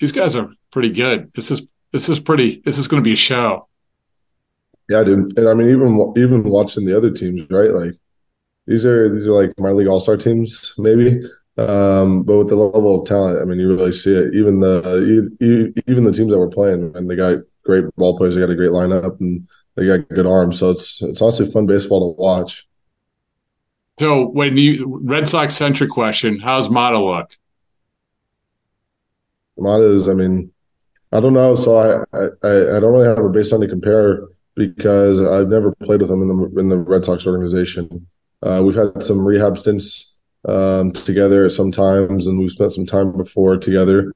these 0.00 0.10
guys 0.12 0.34
are 0.34 0.48
pretty 0.72 0.90
good. 0.90 1.30
This 1.36 1.50
is 1.52 1.68
this 1.92 2.08
is 2.08 2.18
pretty 2.18 2.62
this 2.64 2.78
is 2.78 2.88
gonna 2.88 3.02
be 3.02 3.12
a 3.12 3.16
show. 3.16 3.68
Yeah, 4.88 5.02
dude. 5.02 5.36
And 5.38 5.48
I 5.48 5.54
mean, 5.54 5.70
even 5.70 6.12
even 6.16 6.44
watching 6.44 6.84
the 6.84 6.96
other 6.96 7.10
teams, 7.10 7.48
right? 7.50 7.70
Like 7.70 7.94
these 8.66 8.84
are 8.84 9.12
these 9.12 9.26
are 9.26 9.32
like 9.32 9.58
minor 9.58 9.74
league 9.74 9.88
all 9.88 10.00
star 10.00 10.16
teams, 10.16 10.74
maybe. 10.78 11.22
Um, 11.56 12.24
but 12.24 12.36
with 12.36 12.48
the 12.48 12.56
level 12.56 13.00
of 13.00 13.06
talent, 13.06 13.40
I 13.40 13.44
mean, 13.44 13.60
you 13.60 13.68
really 13.68 13.92
see 13.92 14.14
it. 14.14 14.34
Even 14.34 14.60
the 14.60 15.72
even 15.86 16.04
the 16.04 16.12
teams 16.12 16.30
that 16.30 16.38
we're 16.38 16.48
playing, 16.48 16.94
and 16.96 17.08
they 17.08 17.16
got 17.16 17.38
great 17.64 17.84
ball 17.96 18.18
players. 18.18 18.34
They 18.34 18.40
got 18.40 18.50
a 18.50 18.56
great 18.56 18.70
lineup, 18.70 19.20
and 19.20 19.48
they 19.76 19.86
got 19.86 20.08
good 20.08 20.26
arms. 20.26 20.58
So 20.58 20.70
it's 20.70 21.02
it's 21.02 21.22
honestly 21.22 21.50
fun 21.50 21.66
baseball 21.66 22.14
to 22.14 22.20
watch. 22.20 22.66
So 23.98 24.26
when 24.26 24.56
you 24.56 25.00
Red 25.04 25.28
Sox 25.28 25.54
centric 25.54 25.90
question, 25.90 26.40
how's 26.40 26.68
Mata 26.68 26.98
look? 26.98 27.36
Mata 29.56 29.84
is, 29.84 30.08
I 30.08 30.14
mean, 30.14 30.50
I 31.12 31.20
don't 31.20 31.32
know. 31.32 31.54
So 31.54 31.78
I 31.78 32.04
I, 32.12 32.76
I 32.76 32.80
don't 32.80 32.92
really 32.92 33.06
have 33.06 33.18
a 33.18 33.22
baseline 33.22 33.60
to 33.60 33.68
compare 33.68 34.24
because 34.56 35.20
I've 35.20 35.48
never 35.48 35.74
played 35.74 36.00
with 36.00 36.10
him 36.10 36.22
in 36.22 36.28
the 36.28 36.60
in 36.60 36.68
the 36.68 36.78
Red 36.78 37.04
Sox 37.04 37.26
organization. 37.26 38.06
Uh, 38.42 38.62
we've 38.64 38.74
had 38.74 39.02
some 39.02 39.24
rehab 39.24 39.58
stints 39.58 40.18
um, 40.46 40.92
together 40.92 41.48
sometimes, 41.50 42.26
and 42.26 42.38
we've 42.38 42.50
spent 42.50 42.72
some 42.72 42.86
time 42.86 43.16
before 43.16 43.56
together. 43.56 44.12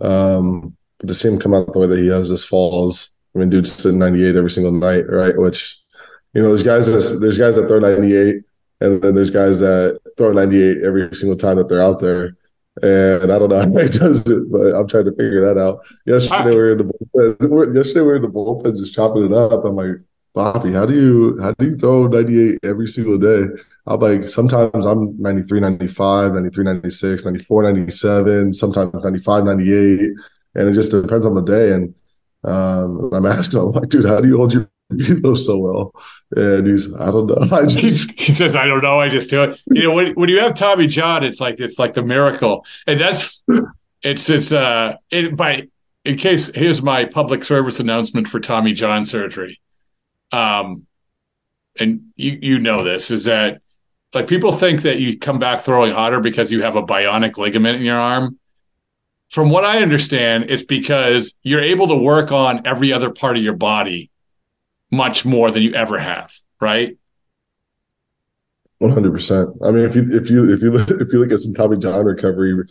Um, 0.00 0.76
but 0.98 1.08
to 1.08 1.14
see 1.14 1.28
him 1.28 1.38
come 1.38 1.54
out 1.54 1.72
the 1.72 1.78
way 1.78 1.86
that 1.86 1.98
he 1.98 2.08
has 2.08 2.28
this 2.28 2.44
fall 2.44 2.90
is, 2.90 3.10
I 3.34 3.38
mean, 3.38 3.50
dude's 3.50 3.72
sitting 3.72 3.98
98 3.98 4.36
every 4.36 4.50
single 4.50 4.72
night, 4.72 5.08
right? 5.08 5.36
Which, 5.36 5.78
you 6.32 6.42
know, 6.42 6.48
there's 6.48 6.62
guys 6.62 6.86
that 6.86 7.18
there's 7.20 7.38
guys 7.38 7.56
that 7.56 7.66
throw 7.68 7.80
98, 7.80 8.42
and 8.80 9.02
then 9.02 9.14
there's 9.14 9.30
guys 9.30 9.60
that 9.60 10.00
throw 10.16 10.32
98 10.32 10.82
every 10.84 11.14
single 11.16 11.36
time 11.36 11.56
that 11.56 11.68
they're 11.68 11.82
out 11.82 12.00
there. 12.00 12.36
And 12.80 13.30
I 13.30 13.38
don't 13.38 13.50
know 13.50 13.60
how 13.60 13.82
he 13.82 13.88
does 13.88 14.26
it, 14.26 14.50
but 14.50 14.74
I'm 14.74 14.88
trying 14.88 15.04
to 15.04 15.12
figure 15.12 15.40
that 15.42 15.60
out. 15.60 15.84
Yesterday 16.06 16.50
we 16.50 16.56
were 16.56 16.72
in 16.72 16.78
the 16.78 16.84
bullpen. 16.84 17.74
Yesterday 17.74 18.00
we 18.00 18.06
were 18.06 18.16
in 18.16 18.22
the 18.22 18.28
bullpen 18.28 18.78
just 18.78 18.94
chopping 18.94 19.26
it 19.26 19.32
up. 19.32 19.64
I'm 19.64 19.76
like, 19.76 19.96
Bobby, 20.34 20.72
how 20.72 20.86
do 20.86 20.94
you 20.94 21.38
how 21.42 21.52
do 21.52 21.66
you 21.66 21.76
throw 21.76 22.06
98 22.06 22.60
every 22.62 22.86
single 22.86 23.18
day? 23.18 23.44
I'm 23.86 24.00
like, 24.00 24.26
sometimes 24.26 24.86
I'm 24.86 25.20
93, 25.20 25.60
95, 25.60 26.32
93, 26.32 26.64
96, 26.64 27.24
94, 27.26 27.62
97, 27.74 28.54
sometimes 28.54 28.94
95, 28.94 29.44
98. 29.44 30.00
And 30.54 30.68
it 30.68 30.72
just 30.72 30.92
depends 30.92 31.26
on 31.26 31.34
the 31.34 31.42
day. 31.42 31.72
And 31.72 31.94
um, 32.44 33.12
I'm 33.12 33.26
asking 33.38 33.60
I'm 33.60 33.72
like, 33.72 33.90
dude, 33.90 34.06
how 34.06 34.20
do 34.20 34.28
you 34.28 34.38
hold 34.38 34.54
your 34.54 34.70
velo 35.20 35.34
so 35.34 35.58
well? 35.58 35.94
And 36.34 36.66
he's, 36.66 36.92
I 36.94 37.06
don't 37.06 37.26
know. 37.26 37.56
I 37.56 37.66
just 37.66 38.12
he 38.18 38.32
says, 38.32 38.54
I 38.54 38.66
don't 38.66 38.82
know. 38.82 39.00
I 39.00 39.08
just 39.08 39.30
do 39.30 39.42
it. 39.42 39.60
You 39.66 39.84
know, 39.84 39.94
when 39.94 40.14
when 40.14 40.28
you 40.28 40.40
have 40.40 40.54
Tommy 40.54 40.86
John, 40.86 41.24
it's 41.24 41.40
like 41.40 41.60
it's 41.60 41.78
like 41.78 41.94
the 41.94 42.02
miracle, 42.02 42.64
and 42.86 43.00
that's 43.00 43.42
it's 44.02 44.28
it's 44.28 44.52
uh 44.52 44.96
it 45.10 45.36
by 45.36 45.68
in 46.04 46.16
case 46.16 46.46
here's 46.54 46.82
my 46.82 47.04
public 47.04 47.44
service 47.44 47.80
announcement 47.80 48.28
for 48.28 48.40
Tommy 48.40 48.72
John 48.72 49.04
surgery. 49.04 49.60
Um, 50.30 50.86
and 51.78 52.12
you 52.16 52.38
you 52.40 52.58
know 52.58 52.84
this 52.84 53.10
is 53.10 53.24
that 53.24 53.62
like 54.14 54.28
people 54.28 54.52
think 54.52 54.82
that 54.82 54.98
you 54.98 55.18
come 55.18 55.38
back 55.38 55.60
throwing 55.60 55.92
harder 55.92 56.20
because 56.20 56.50
you 56.50 56.62
have 56.62 56.76
a 56.76 56.82
bionic 56.82 57.38
ligament 57.38 57.78
in 57.78 57.82
your 57.82 57.98
arm. 57.98 58.38
From 59.30 59.48
what 59.48 59.64
I 59.64 59.78
understand, 59.78 60.50
it's 60.50 60.62
because 60.62 61.34
you're 61.42 61.62
able 61.62 61.88
to 61.88 61.96
work 61.96 62.32
on 62.32 62.66
every 62.66 62.92
other 62.92 63.08
part 63.08 63.38
of 63.38 63.42
your 63.42 63.56
body 63.56 64.10
much 64.92 65.24
more 65.24 65.50
than 65.50 65.62
you 65.62 65.74
ever 65.74 65.98
have, 65.98 66.32
right? 66.60 66.96
One 68.78 68.92
hundred 68.92 69.12
percent. 69.12 69.50
I 69.64 69.70
mean, 69.70 69.84
if 69.84 69.96
you 69.96 70.02
if 70.12 70.30
you 70.30 70.52
if 70.52 70.62
you 70.62 70.70
look, 70.70 70.88
if 71.00 71.12
you 71.12 71.18
look 71.18 71.32
at 71.32 71.40
some 71.40 71.54
Tommy 71.54 71.78
John 71.78 72.04
recovery, 72.04 72.62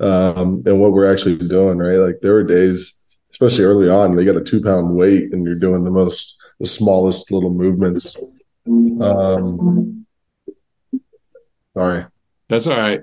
um, 0.00 0.62
and 0.64 0.80
what 0.80 0.92
we're 0.92 1.10
actually 1.12 1.36
doing, 1.36 1.78
right? 1.78 1.96
Like 1.96 2.20
there 2.22 2.34
were 2.34 2.44
days, 2.44 2.98
especially 3.32 3.64
early 3.64 3.90
on, 3.90 4.16
you 4.16 4.24
got 4.24 4.40
a 4.40 4.44
two 4.44 4.62
pound 4.62 4.94
weight 4.94 5.32
and 5.32 5.44
you're 5.44 5.58
doing 5.58 5.84
the 5.84 5.90
most 5.90 6.38
the 6.60 6.66
smallest 6.66 7.30
little 7.30 7.50
movements. 7.50 8.16
Um, 8.66 10.06
sorry, 11.74 12.06
that's 12.48 12.66
all 12.66 12.76
right. 12.76 13.00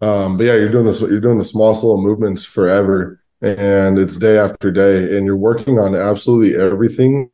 Um, 0.00 0.36
but 0.36 0.44
yeah, 0.44 0.54
you're 0.54 0.68
doing 0.68 0.84
this. 0.84 1.00
You're 1.00 1.20
doing 1.20 1.38
the 1.38 1.44
smallest 1.44 1.82
little 1.82 2.02
movements 2.02 2.44
forever, 2.44 3.23
and 3.44 3.98
it's 3.98 4.16
day 4.16 4.38
after 4.38 4.70
day, 4.70 5.16
and 5.16 5.26
you're 5.26 5.36
working 5.36 5.78
on 5.78 5.94
absolutely 5.94 6.56
everything 6.60 7.30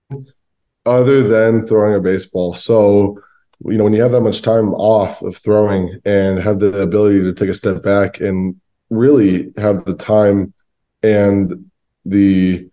other 0.86 1.22
than 1.26 1.66
throwing 1.66 1.94
a 1.94 2.00
baseball. 2.00 2.54
So, 2.54 3.20
you 3.66 3.76
know, 3.76 3.84
when 3.84 3.92
you 3.92 4.02
have 4.02 4.12
that 4.12 4.22
much 4.22 4.42
time 4.42 4.74
off 4.74 5.22
of 5.22 5.36
throwing 5.36 6.00
and 6.04 6.38
have 6.38 6.58
the 6.58 6.80
ability 6.80 7.20
to 7.20 7.32
take 7.32 7.48
a 7.48 7.54
step 7.54 7.82
back 7.82 8.20
and 8.20 8.60
really 8.88 9.52
have 9.56 9.84
the 9.84 9.94
time 9.94 10.52
and 11.02 11.70
the 12.04 12.68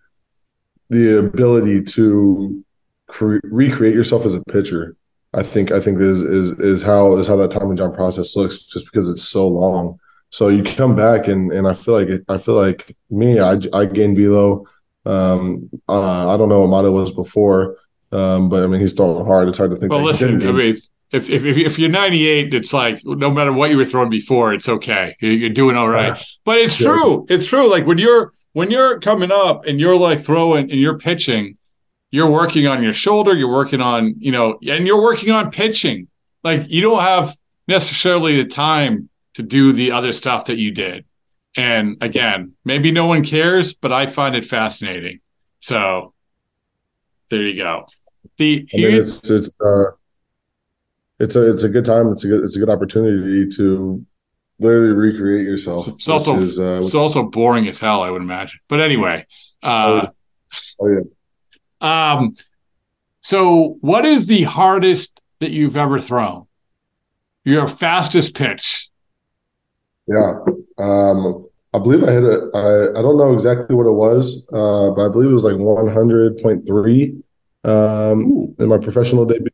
the 0.90 1.20
ability 1.20 1.84
to 1.84 2.64
cre- 3.08 3.40
recreate 3.44 3.94
yourself 3.94 4.26
as 4.26 4.36
a 4.36 4.44
pitcher 4.46 4.96
i 5.34 5.44
think 5.44 5.72
i 5.72 5.80
think 5.80 6.00
is 6.00 6.22
is 6.22 6.52
is 6.60 6.82
how 6.82 7.18
is 7.18 7.28
how 7.28 7.36
that 7.36 7.52
tommy 7.52 7.76
john 7.76 7.94
process 7.94 8.36
looks 8.36 8.66
just 8.66 8.86
because 8.86 9.10
it's 9.10 9.28
so 9.28 9.48
long 9.48 10.00
so 10.30 10.50
you 10.50 10.64
come 10.64 10.96
back 10.96 11.28
and 11.28 11.52
and 11.52 11.68
i 11.68 11.74
feel 11.74 11.94
like 11.94 12.24
i 12.30 12.38
feel 12.38 12.56
like 12.56 12.96
me 13.10 13.40
i 13.40 13.60
i 13.74 13.86
gained 13.86 14.18
velo 14.18 14.66
um 15.06 15.70
uh, 15.88 16.34
i 16.34 16.38
don't 16.38 16.50
know 16.50 16.62
what 16.62 16.70
Mata 16.70 16.92
was 16.92 17.12
before 17.12 17.78
um 18.12 18.50
but 18.50 18.64
i 18.64 18.68
mean 18.68 18.80
he's 18.82 18.94
throwing 18.94 19.26
hard 19.26 19.48
it's 19.48 19.58
hard 19.58 19.72
to 19.72 19.78
think 19.78 19.92
well 19.92 20.04
listen 20.04 20.46
i 20.48 20.52
mean 20.52 20.76
if, 21.12 21.30
if 21.30 21.46
if 21.46 21.80
you're 21.80 21.90
98, 21.90 22.54
it's 22.54 22.74
like 22.74 23.00
no 23.06 23.32
matter 23.32 23.54
what 23.54 23.70
you 23.70 23.78
were 23.78 23.86
throwing 23.86 24.10
before, 24.10 24.54
it's 24.54 24.68
okay. 24.68 25.16
You're 25.22 25.50
doing 25.50 25.78
all 25.78 25.88
right. 25.88 26.22
But 26.44 26.58
it's 26.60 26.80
yeah. 26.80 26.88
true. 26.88 27.26
It's 27.30 27.46
true. 27.46 27.70
Like 27.70 27.86
when 27.86 27.98
you're 27.98 28.34
when 28.54 28.72
you're 28.72 29.00
coming 29.00 29.32
up 29.32 29.66
and 29.66 29.80
you're 29.80 29.98
like 29.98 30.20
throwing 30.20 30.72
and 30.72 30.80
you're 30.80 30.98
pitching, 30.98 31.58
you're 32.12 32.30
working 32.30 32.68
on 32.68 32.84
your 32.84 32.94
shoulder, 32.94 33.34
you're 33.34 33.52
working 33.52 33.82
on, 33.82 34.16
you 34.20 34.32
know, 34.32 34.58
and 34.68 34.88
you're 34.88 35.02
working 35.02 35.32
on 35.32 35.52
pitching. 35.52 36.08
Like 36.44 36.70
you 36.70 36.82
don't 36.82 37.02
have 37.02 37.36
necessarily 37.68 38.42
the 38.42 38.50
time 38.50 39.10
to 39.38 39.44
do 39.44 39.72
the 39.72 39.92
other 39.92 40.12
stuff 40.12 40.46
that 40.46 40.58
you 40.58 40.72
did. 40.72 41.06
And 41.56 41.98
again, 42.02 42.54
maybe 42.66 42.90
no 42.92 43.06
one 43.06 43.24
cares, 43.24 43.72
but 43.72 43.94
I 43.94 44.08
find 44.08 44.36
it 44.36 44.46
fascinating. 44.46 45.20
So 45.60 46.16
there 47.30 47.44
you 47.44 47.56
go. 47.56 47.86
The 48.38 48.68
I 48.74 48.78
mean, 48.78 48.98
it's 48.98 49.30
it's 49.30 49.52
uh, 49.64 49.92
it's 51.20 51.36
a 51.36 51.52
it's 51.54 51.62
a 51.62 51.70
good 51.70 51.86
time. 51.86 52.12
It's 52.12 52.24
a 52.24 52.28
good 52.28 52.44
it's 52.44 52.56
a 52.56 52.60
good 52.60 52.70
opportunity 52.70 53.48
to 53.58 54.04
literally 54.58 54.94
recreate 54.94 55.46
yourself. 55.46 55.88
It's 55.88 56.10
also 56.10 56.38
is, 56.38 56.60
uh, 56.60 56.80
it's 56.82 56.96
also 56.96 57.24
boring 57.24 57.68
as 57.68 57.80
hell, 57.80 58.02
I 58.02 58.10
would 58.10 58.24
imagine. 58.24 58.60
But 58.68 58.82
anyway, 58.82 59.28
uh, 59.62 60.08
oh, 60.08 60.80
oh 60.82 60.88
yeah. 60.88 62.14
Um, 62.14 62.36
so 63.22 63.78
what 63.82 64.04
is 64.04 64.26
the 64.26 64.44
hardest 64.44 65.22
that 65.42 65.52
you've 65.52 65.78
ever 65.78 66.00
thrown? 66.00 66.48
Your 67.44 67.68
fastest 67.68 68.34
pitch? 68.34 68.90
Yeah, 70.08 70.40
um, 70.78 71.48
I 71.74 71.80
believe 71.80 72.04
I 72.04 72.12
hit 72.12 72.24
it. 72.24 72.42
I 72.54 73.00
I 73.00 73.02
don't 73.02 73.18
know 73.18 73.34
exactly 73.34 73.76
what 73.76 73.86
it 73.86 73.92
was, 73.92 74.46
uh, 74.54 74.92
but 74.92 75.06
I 75.06 75.10
believe 75.10 75.30
it 75.30 75.34
was 75.34 75.44
like 75.44 75.58
one 75.58 75.88
hundred 75.88 76.38
point 76.38 76.66
three 76.66 77.18
um, 77.64 78.56
in 78.58 78.70
my 78.70 78.78
professional 78.78 79.26
debut. 79.26 79.50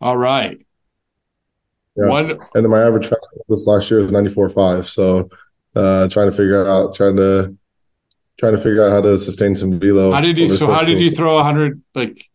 All 0.00 0.16
right. 0.16 0.60
Yeah. 1.96 2.08
One, 2.08 2.30
and 2.30 2.40
then 2.54 2.70
my 2.70 2.82
average 2.82 3.08
fastball 3.08 3.42
this 3.48 3.66
last 3.66 3.90
year 3.90 4.00
was 4.00 4.10
94.5. 4.10 4.86
So 4.88 5.28
uh, 5.76 6.08
trying 6.08 6.30
to 6.30 6.36
figure 6.36 6.66
out, 6.66 6.94
trying 6.94 7.16
to 7.16 7.56
trying 8.38 8.56
to 8.56 8.58
figure 8.58 8.84
out 8.84 8.90
how 8.90 9.00
to 9.02 9.18
sustain 9.18 9.54
some 9.54 9.78
velo. 9.78 10.10
How 10.10 10.20
did 10.20 10.38
you? 10.38 10.48
So 10.48 10.70
how 10.70 10.84
did 10.84 10.98
you 11.00 11.10
throw 11.10 11.36
100? 11.36 11.82
Like, 11.94 12.30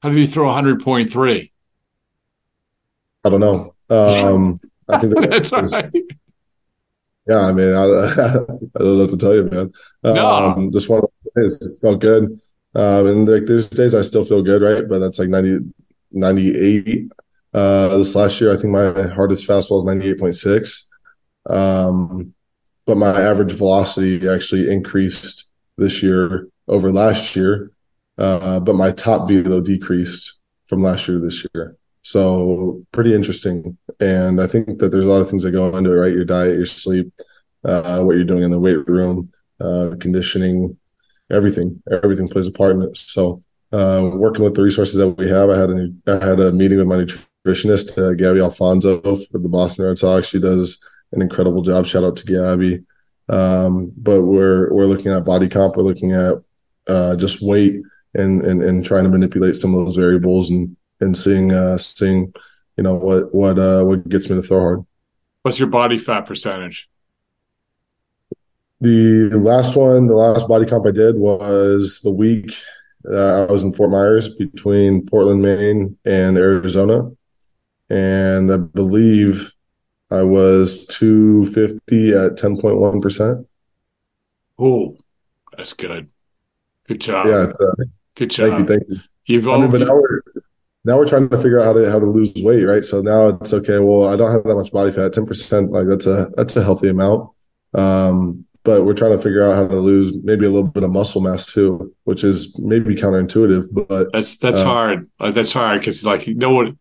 how 0.00 0.08
did 0.08 0.18
you 0.18 0.26
throw 0.26 0.48
100.3? 0.48 1.50
I 3.24 3.30
don't 3.30 3.40
know. 3.40 3.72
Um, 3.90 4.60
I 4.88 4.98
think 4.98 5.14
that 5.14 5.28
that's 5.30 5.52
was, 5.52 5.74
right. 5.74 5.92
Yeah, 7.26 7.40
I 7.40 7.52
mean, 7.52 7.72
I, 7.72 7.82
I, 7.82 8.44
don't 8.44 8.74
know 8.78 8.98
what 8.98 9.10
to 9.10 9.16
tell 9.16 9.34
you, 9.34 9.44
man. 9.44 9.72
Um, 10.02 10.14
no. 10.14 10.70
Just 10.72 10.88
one 10.88 11.00
of 11.00 11.10
days, 11.36 11.60
it 11.64 11.80
felt 11.80 12.00
good. 12.00 12.40
Um, 12.74 13.06
and 13.06 13.28
like, 13.28 13.46
there's 13.46 13.68
days 13.68 13.94
I 13.94 14.02
still 14.02 14.24
feel 14.24 14.42
good, 14.42 14.62
right? 14.62 14.88
But 14.88 14.98
that's 14.98 15.18
like 15.18 15.28
90, 15.28 15.60
98 16.12 17.08
uh, 17.54 17.96
this 17.96 18.16
last 18.16 18.40
year, 18.40 18.52
I 18.52 18.56
think 18.56 18.72
my 18.72 19.08
hardest 19.08 19.46
fastball 19.46 19.78
is 19.78 19.84
98.6. 19.84 20.86
Um, 21.48 22.34
but 22.84 22.96
my 22.96 23.18
average 23.20 23.52
velocity 23.52 24.28
actually 24.28 24.70
increased 24.70 25.46
this 25.78 26.02
year 26.02 26.48
over 26.66 26.90
last 26.90 27.36
year. 27.36 27.70
Uh, 28.18 28.58
but 28.60 28.74
my 28.74 28.90
top 28.90 29.28
velo 29.28 29.60
decreased 29.60 30.34
from 30.66 30.82
last 30.82 31.06
year 31.06 31.18
to 31.18 31.24
this 31.24 31.46
year. 31.54 31.76
So 32.04 32.84
pretty 32.92 33.14
interesting. 33.14 33.76
And 33.98 34.40
I 34.40 34.46
think 34.46 34.78
that 34.78 34.90
there's 34.90 35.06
a 35.06 35.08
lot 35.08 35.20
of 35.22 35.28
things 35.28 35.42
that 35.42 35.52
go 35.52 35.74
into 35.76 35.90
it, 35.90 35.94
right? 35.94 36.12
Your 36.12 36.26
diet, 36.26 36.56
your 36.56 36.66
sleep, 36.66 37.12
uh, 37.64 38.02
what 38.02 38.16
you're 38.16 38.24
doing 38.24 38.42
in 38.42 38.50
the 38.50 38.60
weight 38.60 38.86
room, 38.86 39.32
uh, 39.58 39.96
conditioning, 39.98 40.76
everything, 41.32 41.82
everything 41.90 42.28
plays 42.28 42.46
a 42.46 42.52
part 42.52 42.76
in 42.76 42.82
it. 42.82 42.96
So, 42.96 43.42
uh, 43.72 44.10
working 44.12 44.44
with 44.44 44.54
the 44.54 44.62
resources 44.62 44.96
that 44.96 45.08
we 45.08 45.28
have, 45.30 45.48
I 45.48 45.58
had 45.58 45.70
a, 45.70 45.88
I 46.06 46.24
had 46.24 46.40
a 46.40 46.52
meeting 46.52 46.78
with 46.78 46.86
my 46.86 47.06
nutritionist, 47.46 47.96
uh, 47.98 48.14
Gabby 48.14 48.40
Alfonso 48.40 49.00
for 49.00 49.38
the 49.38 49.48
Boston 49.48 49.86
Red 49.86 49.98
Sox. 49.98 50.28
She 50.28 50.38
does 50.38 50.78
an 51.12 51.22
incredible 51.22 51.62
job. 51.62 51.86
Shout 51.86 52.04
out 52.04 52.16
to 52.18 52.26
Gabby. 52.26 52.84
Um, 53.30 53.92
but 53.96 54.22
we're 54.22 54.72
we're 54.72 54.84
looking 54.84 55.10
at 55.10 55.24
body 55.24 55.48
comp. 55.48 55.76
We're 55.76 55.82
looking 55.84 56.12
at 56.12 56.34
uh, 56.86 57.16
just 57.16 57.40
weight 57.40 57.80
and, 58.12 58.44
and 58.44 58.62
and 58.62 58.84
trying 58.84 59.04
to 59.04 59.10
manipulate 59.10 59.56
some 59.56 59.74
of 59.74 59.86
those 59.86 59.96
variables 59.96 60.50
and 60.50 60.76
and 61.00 61.16
seeing 61.16 61.52
uh, 61.52 61.78
seeing 61.78 62.32
you 62.76 62.84
know 62.84 62.94
what 62.94 63.34
what 63.34 63.58
uh, 63.58 63.82
what 63.84 64.08
gets 64.08 64.28
me 64.28 64.36
to 64.36 64.42
throw 64.42 64.60
hard. 64.60 64.86
What's 65.42 65.58
your 65.58 65.68
body 65.68 65.98
fat 65.98 66.22
percentage? 66.22 66.88
The 68.80 69.30
last 69.30 69.76
one, 69.76 70.06
the 70.06 70.16
last 70.16 70.48
body 70.48 70.66
comp 70.66 70.86
I 70.86 70.90
did 70.90 71.16
was 71.16 72.00
the 72.02 72.10
week 72.10 72.54
uh, 73.10 73.44
I 73.46 73.52
was 73.52 73.62
in 73.62 73.72
Fort 73.72 73.90
Myers 73.90 74.34
between 74.34 75.06
Portland, 75.06 75.42
Maine, 75.42 75.96
and 76.04 76.36
Arizona 76.36 77.10
and 77.90 78.52
I 78.52 78.56
believe 78.56 79.52
I 80.10 80.22
was 80.22 80.86
250 80.86 82.10
at 82.10 82.32
10.1%. 82.32 83.46
Oh, 84.58 84.96
that's 85.56 85.72
good. 85.72 86.08
Good 86.86 87.00
job. 87.00 87.26
Yeah, 87.26 87.44
it's, 87.44 87.60
uh, 87.60 87.72
good 88.14 88.30
job. 88.30 88.50
Thank 88.50 88.58
you. 88.58 88.76
Thank 88.76 88.88
you. 88.88 88.96
You've 89.26 89.48
I 89.48 89.58
mean, 89.58 89.70
but 89.70 89.80
now 89.80 89.94
we're 89.94 90.20
now 90.84 90.98
we're 90.98 91.06
trying 91.06 91.28
to 91.28 91.36
figure 91.36 91.60
out 91.60 91.64
how 91.64 91.72
to 91.72 91.90
how 91.90 91.98
to 91.98 92.06
lose 92.06 92.32
weight, 92.36 92.64
right? 92.64 92.84
So 92.84 93.00
now 93.00 93.28
it's 93.28 93.52
okay. 93.52 93.78
Well, 93.78 94.08
I 94.08 94.16
don't 94.16 94.30
have 94.30 94.44
that 94.44 94.54
much 94.54 94.70
body 94.70 94.92
fat, 94.92 95.12
ten 95.12 95.26
percent. 95.26 95.70
Like 95.70 95.86
that's 95.88 96.06
a 96.06 96.30
that's 96.36 96.56
a 96.56 96.62
healthy 96.62 96.88
amount. 96.88 97.30
Um, 97.72 98.44
but 98.64 98.84
we're 98.84 98.94
trying 98.94 99.16
to 99.16 99.22
figure 99.22 99.42
out 99.42 99.54
how 99.54 99.66
to 99.66 99.76
lose 99.76 100.14
maybe 100.22 100.46
a 100.46 100.50
little 100.50 100.68
bit 100.68 100.82
of 100.82 100.90
muscle 100.90 101.20
mass 101.20 101.46
too, 101.46 101.94
which 102.04 102.24
is 102.24 102.58
maybe 102.58 102.94
counterintuitive. 102.94 103.68
But 103.88 104.12
that's 104.12 104.38
that's 104.38 104.60
uh, 104.60 104.64
hard. 104.64 105.10
That's 105.20 105.52
hard 105.52 105.80
because 105.80 106.04
like 106.04 106.26
no 106.28 106.50
one 106.50 106.78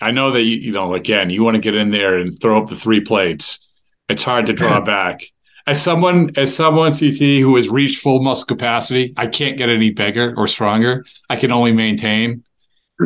I 0.00 0.10
know 0.10 0.30
that 0.32 0.42
you, 0.42 0.56
you 0.56 0.72
know 0.72 0.94
again 0.94 1.30
you 1.30 1.44
want 1.44 1.54
to 1.54 1.60
get 1.60 1.74
in 1.74 1.90
there 1.90 2.18
and 2.18 2.38
throw 2.40 2.60
up 2.62 2.68
the 2.68 2.76
three 2.76 3.00
plates. 3.00 3.66
It's 4.08 4.22
hard 4.22 4.46
to 4.46 4.52
draw 4.52 4.80
back. 4.84 5.22
as 5.66 5.82
someone 5.82 6.32
as 6.36 6.54
someone 6.54 6.92
CT 6.92 7.18
who 7.40 7.56
has 7.56 7.68
reached 7.68 8.00
full 8.00 8.22
muscle 8.22 8.46
capacity, 8.46 9.12
I 9.16 9.26
can't 9.26 9.58
get 9.58 9.68
any 9.68 9.90
bigger 9.90 10.34
or 10.36 10.48
stronger. 10.48 11.04
I 11.28 11.36
can 11.36 11.52
only 11.52 11.72
maintain. 11.72 12.44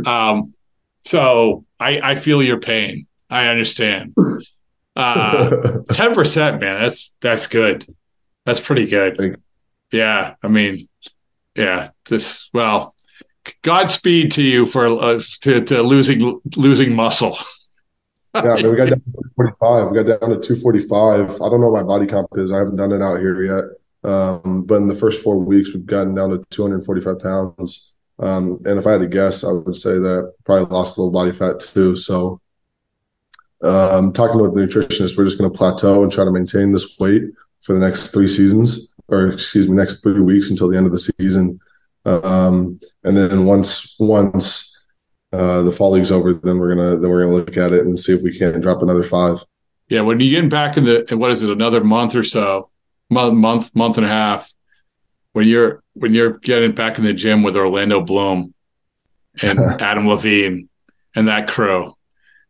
Um, 0.05 0.55
so 1.05 1.65
I, 1.79 2.01
I 2.01 2.15
feel 2.17 2.43
your 2.43 2.61
pain. 2.61 3.07
I 3.31 3.49
understand. 3.49 4.15
Uh, 4.97 5.83
ten 5.93 6.15
percent, 6.15 6.59
man. 6.59 6.81
That's 6.81 7.15
that's 7.21 7.49
good. 7.49 7.87
That's 8.47 8.61
pretty 8.61 8.87
good. 8.87 9.39
Yeah, 9.93 10.37
I 10.43 10.49
mean, 10.49 10.89
yeah. 11.55 11.91
This 12.09 12.49
well, 12.55 12.95
Godspeed 13.63 14.33
to 14.33 14.43
you 14.43 14.67
for 14.67 14.87
uh, 14.87 15.21
to, 15.43 15.61
to 15.65 15.83
losing 15.83 16.41
losing 16.57 16.95
muscle. 16.95 17.37
yeah, 18.35 18.53
I 18.53 18.57
mean, 18.57 18.71
we 18.71 18.77
got 18.77 18.89
down 18.89 19.01
to 19.01 19.31
45. 19.37 19.91
We 19.91 20.03
got 20.03 20.21
down 20.21 20.31
to 20.31 20.41
245. 20.41 21.43
I 21.43 21.49
don't 21.49 21.61
know 21.61 21.69
what 21.69 21.83
my 21.83 21.87
body 21.87 22.07
comp 22.07 22.29
is. 22.37 22.53
I 22.53 22.59
haven't 22.59 22.77
done 22.77 22.93
it 22.93 23.03
out 23.03 23.19
here 23.19 23.45
yet. 23.45 24.11
Um, 24.11 24.63
but 24.65 24.77
in 24.77 24.89
the 24.89 24.95
first 24.95 25.23
four 25.23 25.37
weeks, 25.37 25.75
we've 25.75 25.87
gotten 25.87 26.15
down 26.15 26.31
to 26.31 26.45
245 26.51 27.19
pounds. 27.19 27.93
Um, 28.19 28.61
and 28.65 28.79
if 28.79 28.87
I 28.87 28.93
had 28.93 29.01
to 29.01 29.09
guess, 29.09 29.45
I 29.45 29.53
would 29.53 29.77
say 29.77 29.93
that 29.93 30.35
probably 30.45 30.75
lost 30.75 30.97
a 30.97 31.01
little 31.01 31.13
body 31.13 31.33
fat 31.33 31.61
too. 31.61 31.97
So, 31.97 32.41
um, 33.63 34.13
talking 34.13 34.41
with 34.41 34.55
the 34.55 34.61
nutritionist, 34.61 35.17
we're 35.17 35.25
just 35.25 35.39
going 35.39 35.51
to 35.51 35.57
plateau 35.57 36.03
and 36.03 36.13
try 36.13 36.25
to 36.25 36.31
maintain 36.31 36.73
this 36.73 36.99
weight 36.99 37.25
for 37.61 37.73
the 37.73 37.81
next 37.81 38.09
three 38.09 38.29
seasons, 38.29 38.95
or 39.09 39.29
excuse 39.29 39.69
me, 39.69 39.77
next 39.77 40.03
three 40.03 40.21
weeks 40.21 40.51
until 40.51 40.69
the 40.69 40.77
end 40.77 40.87
of 40.87 40.93
the 40.93 40.99
season. 40.99 41.61
Um, 42.05 42.79
and 43.03 43.17
then 43.17 43.45
once 43.45 43.97
once 43.99 44.87
uh, 45.33 45.63
the 45.63 45.73
fall 45.73 45.91
league's 45.91 46.13
over, 46.13 46.33
then 46.35 46.59
we're 46.59 46.75
gonna 46.75 46.97
then 46.97 47.11
we're 47.11 47.25
gonna 47.25 47.35
look 47.35 47.57
at 47.57 47.73
it 47.73 47.85
and 47.85 47.99
see 47.99 48.15
if 48.15 48.23
we 48.23 48.37
can 48.37 48.61
drop 48.61 48.83
another 48.83 49.03
five. 49.03 49.45
Yeah, 49.89 50.03
when 50.03 50.21
you 50.21 50.31
get 50.31 50.49
back 50.51 50.77
in 50.77 50.85
the 50.85 51.05
what 51.17 51.33
is 51.33 51.43
it, 51.43 51.51
another 51.51 51.83
month 51.83 52.15
or 52.15 52.23
so, 52.23 52.71
month 53.11 53.35
month 53.35 53.75
month 53.75 53.97
and 53.97 54.07
a 54.07 54.09
half, 54.09 54.53
when 55.33 55.49
you're 55.49 55.83
when 55.97 56.15
you're 56.15 56.39
getting 56.39 56.73
back 56.73 56.99
in 56.99 57.05
the 57.05 57.13
gym 57.13 57.43
with 57.43 57.57
Orlando 57.57 58.01
Bloom 58.01 58.55
and 59.41 59.59
Adam 59.81 60.07
Levine 60.07 60.69
and 61.15 61.29
that 61.29 61.49
crew, 61.49 61.95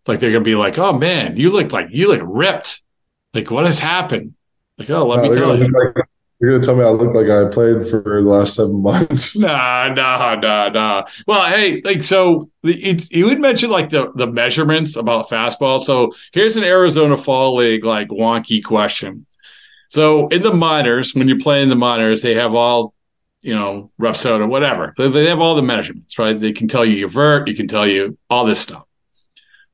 like 0.06 0.20
they're 0.20 0.32
gonna 0.32 0.44
be 0.44 0.56
like, 0.56 0.78
oh 0.78 0.92
man, 0.92 1.36
you 1.36 1.50
look 1.50 1.72
like 1.72 1.88
you 1.90 2.08
look 2.08 2.22
ripped. 2.24 2.82
Like 3.34 3.50
what 3.50 3.66
has 3.66 3.78
happened? 3.78 4.34
Like 4.78 4.90
oh, 4.90 5.06
let 5.06 5.22
me 5.22 5.34
tell 5.34 5.56
you. 5.56 5.68
Like, 5.68 6.06
you're 6.38 6.52
gonna 6.52 6.62
tell 6.62 6.76
me 6.76 6.84
I 6.84 6.90
look 6.90 7.14
like 7.14 7.30
I 7.30 7.48
played 7.50 7.88
for 7.88 8.02
the 8.02 8.20
last 8.20 8.54
seven 8.54 8.82
months? 8.82 9.36
Nah, 9.46 9.88
nah, 9.88 10.34
nah, 10.34 10.68
nah. 10.68 11.04
Well, 11.26 11.48
hey, 11.48 11.80
like 11.82 12.02
so, 12.02 12.50
it, 12.62 13.10
you 13.10 13.24
would 13.26 13.40
mention 13.40 13.70
like 13.70 13.88
the 13.88 14.12
the 14.14 14.26
measurements 14.26 14.96
about 14.96 15.30
fastball. 15.30 15.80
So 15.80 16.12
here's 16.32 16.56
an 16.56 16.64
Arizona 16.64 17.16
Fall 17.16 17.56
League 17.56 17.84
like 17.84 18.08
wonky 18.08 18.62
question. 18.62 19.26
So 19.88 20.28
in 20.28 20.42
the 20.42 20.52
minors, 20.52 21.14
when 21.14 21.28
you're 21.28 21.38
playing 21.38 21.68
the 21.68 21.76
minors, 21.76 22.20
they 22.20 22.34
have 22.34 22.54
all, 22.54 22.92
you 23.40 23.54
know, 23.54 23.90
Rapsodo, 24.00 24.48
whatever. 24.48 24.94
They, 24.96 25.08
they 25.08 25.26
have 25.26 25.40
all 25.40 25.54
the 25.54 25.62
measurements, 25.62 26.18
right? 26.18 26.38
They 26.38 26.52
can 26.52 26.68
tell 26.68 26.84
you 26.84 26.96
your 26.96 27.08
vert, 27.08 27.48
you 27.48 27.54
can 27.54 27.68
tell 27.68 27.86
you 27.86 28.18
all 28.28 28.44
this 28.44 28.60
stuff. 28.60 28.84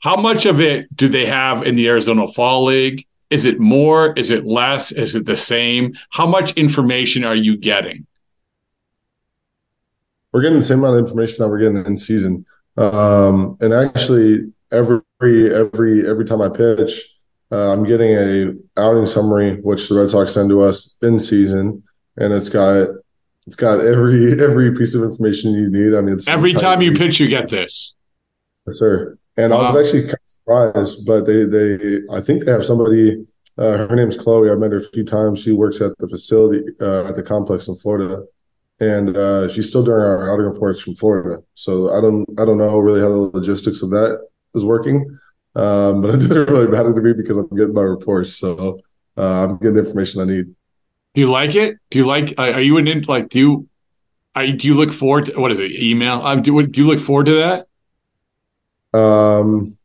How 0.01 0.17
much 0.17 0.47
of 0.47 0.61
it 0.61 0.95
do 0.97 1.09
they 1.09 1.27
have 1.27 1.63
in 1.63 1.77
the 1.77 1.89
Arizona 1.89 2.27
Fall 2.27 2.65
League? 2.65 3.07
Is 3.31 3.45
it 3.45 3.61
more? 3.61 4.13
Is 4.15 4.31
it 4.31 4.45
less? 4.45 4.93
Is 4.93 5.15
it 5.15 5.25
the 5.25 5.37
same? 5.37 5.95
How 6.11 6.27
much 6.27 6.53
information 6.53 7.25
are 7.25 7.37
you 7.37 7.57
getting? 7.57 8.07
We're 10.33 10.43
getting 10.43 10.59
the 10.59 10.65
same 10.65 10.81
amount 10.81 10.99
of 10.99 11.05
information 11.05 11.37
that 11.39 11.49
we're 11.49 11.59
getting 11.59 11.85
in 11.87 11.97
season. 11.97 12.45
Um, 12.77 13.57
and 13.61 13.73
actually, 13.73 14.53
every 14.71 15.01
every 15.55 16.09
every 16.09 16.25
time 16.25 16.43
I 16.43 16.49
pitch, 16.49 17.01
uh, 17.53 17.73
I'm 17.73 17.85
getting 17.85 18.11
a 18.17 18.55
outing 18.77 19.07
summary, 19.07 19.61
which 19.61 19.89
the 19.89 19.95
Red 19.95 20.11
Sox 20.11 20.33
send 20.33 20.51
to 20.51 20.63
us 20.63 20.97
in 21.03 21.19
season, 21.19 21.83
and 22.17 22.33
it's 22.33 22.49
got 22.49 22.89
it's 23.47 23.57
got 23.57 23.81
every 23.81 24.41
every 24.41 24.75
piece 24.75 24.95
of 24.95 25.03
information 25.03 25.53
you 25.53 25.69
need. 25.71 25.97
I 25.97 26.01
mean, 26.01 26.19
every 26.27 26.53
time 26.53 26.81
you 26.81 26.93
pitch, 26.95 27.19
you 27.19 27.29
get 27.29 27.49
this. 27.49 27.95
Yes, 28.67 28.79
sir. 28.79 29.19
And 29.37 29.53
wow. 29.53 29.61
I 29.61 29.67
was 29.67 29.77
actually 29.77 30.03
kind 30.03 30.15
of 30.15 30.21
surprised, 30.25 31.07
but 31.07 31.27
they 31.27 31.45
they 31.45 32.01
I 32.11 32.21
think 32.21 32.45
they 32.45 32.53
have 32.53 32.65
somebody. 32.65 33.27
Uh, 33.59 33.87
her 33.87 33.97
name's 33.97 34.17
Chloe. 34.17 34.51
I've 34.51 34.59
met 34.59 34.73
her 34.73 34.79
a 34.79 34.91
few 34.93 35.05
times. 35.05 35.43
She 35.43 35.53
works 35.53 35.81
at 35.81 35.97
the 35.99 36.09
facility 36.09 36.65
uh, 36.81 37.09
at 37.09 37.17
the 37.17 37.23
complex 37.23 37.69
in 37.69 37.75
Florida, 37.77 38.25
and 38.81 39.17
uh, 39.17 39.49
she's 39.49 39.69
still 39.69 39.85
doing 39.85 40.01
our 40.01 40.33
outing 40.33 40.47
reports 40.47 40.81
from 40.81 40.95
Florida. 40.95 41.43
So 41.55 41.97
I 41.97 42.01
don't 42.01 42.27
I 42.39 42.45
don't 42.45 42.59
know 42.59 42.79
really 42.79 43.01
how 43.01 43.09
the 43.09 43.39
logistics 43.39 43.83
of 43.83 43.91
that 43.91 44.21
is 44.55 44.65
working, 44.65 45.19
um, 45.55 46.01
but 46.03 46.15
it 46.15 46.19
didn't 46.19 46.49
really 46.49 46.69
matter 46.69 46.95
to 46.95 47.01
me 47.01 47.13
because 47.13 47.37
I'm 47.37 47.49
getting 47.57 47.75
my 47.75 47.83
reports. 47.83 48.37
So 48.37 48.81
uh, 49.17 49.45
I'm 49.45 49.59
getting 49.59 49.75
the 49.75 49.85
information 49.85 50.21
I 50.21 50.25
need. 50.25 50.55
Do 51.15 51.21
you 51.21 51.31
like 51.31 51.55
it? 51.55 51.77
Do 51.91 51.99
you 51.99 52.07
like? 52.07 52.35
Are 52.39 52.61
you 52.61 52.79
an 52.79 53.03
like? 53.03 53.29
Do 53.29 53.39
you? 53.39 53.69
I 54.35 54.51
do 54.51 54.67
you 54.67 54.75
look 54.75 54.93
forward 54.93 55.27
to 55.27 55.39
what 55.39 55.53
is 55.53 55.59
it? 55.59 55.73
Email? 55.73 56.23
Um, 56.23 56.41
do, 56.41 56.67
do 56.67 56.81
you 56.81 56.87
look 56.87 57.01
forward 57.01 57.27
to 57.27 57.35
that? 58.93 58.99
Um, 58.99 59.77